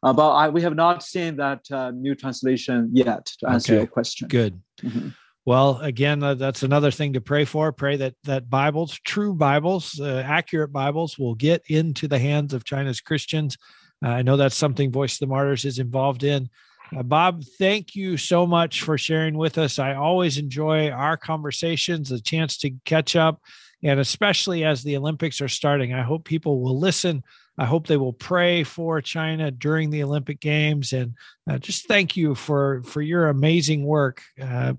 Uh, 0.04 0.14
but 0.14 0.32
I, 0.32 0.50
we 0.50 0.62
have 0.62 0.76
not 0.76 1.04
seen 1.04 1.36
that 1.38 1.66
uh, 1.72 1.92
new 1.92 2.16
translation 2.16 2.90
yet 2.94 3.26
to 3.40 3.50
answer 3.50 3.74
okay. 3.74 3.82
your 3.82 3.88
question. 3.88 4.28
Good. 4.28 4.62
Mm-hmm. 4.82 5.10
Well, 5.48 5.80
again, 5.80 6.20
that's 6.20 6.64
another 6.64 6.92
thing 6.92 7.14
to 7.14 7.22
pray 7.22 7.46
for. 7.46 7.72
Pray 7.72 7.96
that 7.96 8.16
that 8.26 8.50
Bibles, 8.50 9.00
true 9.06 9.34
Bibles, 9.34 9.98
uh, 9.98 10.22
accurate 10.28 10.74
Bibles, 10.74 11.18
will 11.18 11.36
get 11.36 11.64
into 11.70 12.10
the 12.10 12.20
hands 12.20 12.54
of 12.54 12.66
China's 12.66 13.00
Christians. 13.00 13.58
Uh, 14.04 14.10
I 14.10 14.24
know 14.24 14.36
that's 14.36 14.58
something 14.58 14.92
Voice 14.92 15.14
of 15.14 15.20
the 15.20 15.28
Martyrs 15.28 15.64
is 15.64 15.80
involved 15.80 16.26
in. 16.26 16.50
Uh, 16.94 17.02
Bob, 17.02 17.46
thank 17.58 17.96
you 17.96 18.18
so 18.18 18.46
much 18.46 18.82
for 18.82 18.98
sharing 18.98 19.38
with 19.38 19.58
us. 19.58 19.80
I 19.80 19.96
always 19.96 20.38
enjoy 20.38 20.90
our 20.90 21.16
conversations, 21.16 22.10
the 22.10 22.20
chance 22.20 22.58
to 22.58 22.72
catch 22.84 23.16
up, 23.16 23.40
and 23.82 24.02
especially 24.02 24.66
as 24.66 24.84
the 24.84 24.98
Olympics 24.98 25.40
are 25.40 25.48
starting. 25.48 25.94
I 25.94 26.04
hope 26.04 26.26
people 26.26 26.60
will 26.60 26.78
listen 26.78 27.24
I 27.58 27.66
hope 27.66 27.88
they 27.88 27.98
will 27.98 28.14
pray 28.14 28.64
for 28.64 29.02
China 29.02 29.50
during 29.50 29.90
the 29.90 30.04
Olympic 30.04 30.40
Games, 30.40 30.94
and 30.94 31.16
uh, 31.50 31.58
just 31.58 31.88
thank 31.88 32.16
you 32.16 32.36
for 32.36 32.84
for 32.84 33.02
your 33.02 33.30
amazing 33.30 33.84
work, 33.84 34.22
uh, 34.42 34.74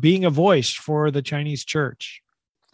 being 0.00 0.24
a 0.24 0.30
voice 0.30 0.72
for 0.72 1.10
the 1.10 1.22
Chinese 1.22 1.64
Church. 1.64 2.22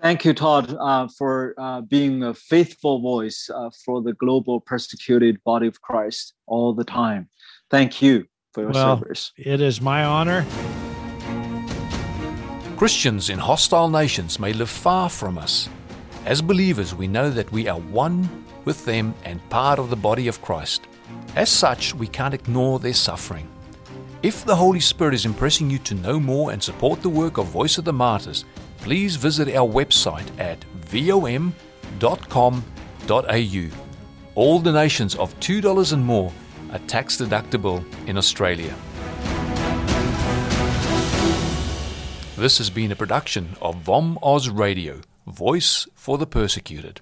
Thank 0.00 0.24
you, 0.24 0.34
Todd, 0.34 0.74
uh, 0.78 1.08
for 1.08 1.54
uh, 1.56 1.82
being 1.82 2.24
a 2.24 2.34
faithful 2.34 3.00
voice 3.00 3.48
uh, 3.54 3.70
for 3.84 4.02
the 4.02 4.12
global 4.14 4.60
persecuted 4.60 5.42
body 5.44 5.66
of 5.66 5.80
Christ 5.80 6.34
all 6.46 6.72
the 6.72 6.84
time. 6.84 7.28
Thank 7.70 8.02
you 8.02 8.24
for 8.52 8.62
your 8.62 8.70
well, 8.70 8.98
service. 8.98 9.32
It 9.36 9.60
is 9.60 9.80
my 9.80 10.04
honor. 10.04 10.44
Christians 12.76 13.30
in 13.30 13.38
hostile 13.38 13.88
nations 13.88 14.40
may 14.40 14.52
live 14.52 14.70
far 14.70 15.08
from 15.08 15.38
us. 15.38 15.68
As 16.24 16.42
believers, 16.42 16.94
we 16.94 17.06
know 17.06 17.30
that 17.30 17.50
we 17.52 17.68
are 17.68 17.78
one 17.78 18.28
with 18.64 18.84
them 18.84 19.14
and 19.24 19.48
part 19.50 19.78
of 19.78 19.90
the 19.90 19.96
body 19.96 20.28
of 20.28 20.42
Christ. 20.42 20.86
As 21.36 21.50
such, 21.50 21.94
we 21.94 22.06
can't 22.06 22.34
ignore 22.34 22.78
their 22.78 22.94
suffering. 22.94 23.48
If 24.22 24.44
the 24.44 24.56
Holy 24.56 24.80
Spirit 24.80 25.14
is 25.14 25.26
impressing 25.26 25.68
you 25.68 25.78
to 25.80 25.94
know 25.94 26.18
more 26.18 26.52
and 26.52 26.62
support 26.62 27.02
the 27.02 27.08
work 27.08 27.36
of 27.36 27.46
Voice 27.46 27.76
of 27.76 27.84
the 27.84 27.92
Martyrs, 27.92 28.44
please 28.78 29.16
visit 29.16 29.54
our 29.54 29.68
website 29.68 30.26
at 30.38 30.64
vom.com.au. 30.74 31.52
All 34.34 34.58
donations 34.60 35.14
of 35.14 35.38
$2 35.40 35.92
and 35.92 36.04
more 36.04 36.32
are 36.72 36.78
tax 36.80 37.18
deductible 37.18 37.84
in 38.08 38.16
Australia. 38.16 38.74
This 42.36 42.58
has 42.58 42.68
been 42.68 42.90
a 42.90 42.96
production 42.96 43.56
of 43.62 43.76
VOM 43.76 44.18
Oz 44.22 44.48
Radio, 44.48 45.02
Voice 45.26 45.86
for 45.94 46.18
the 46.18 46.26
Persecuted. 46.26 47.00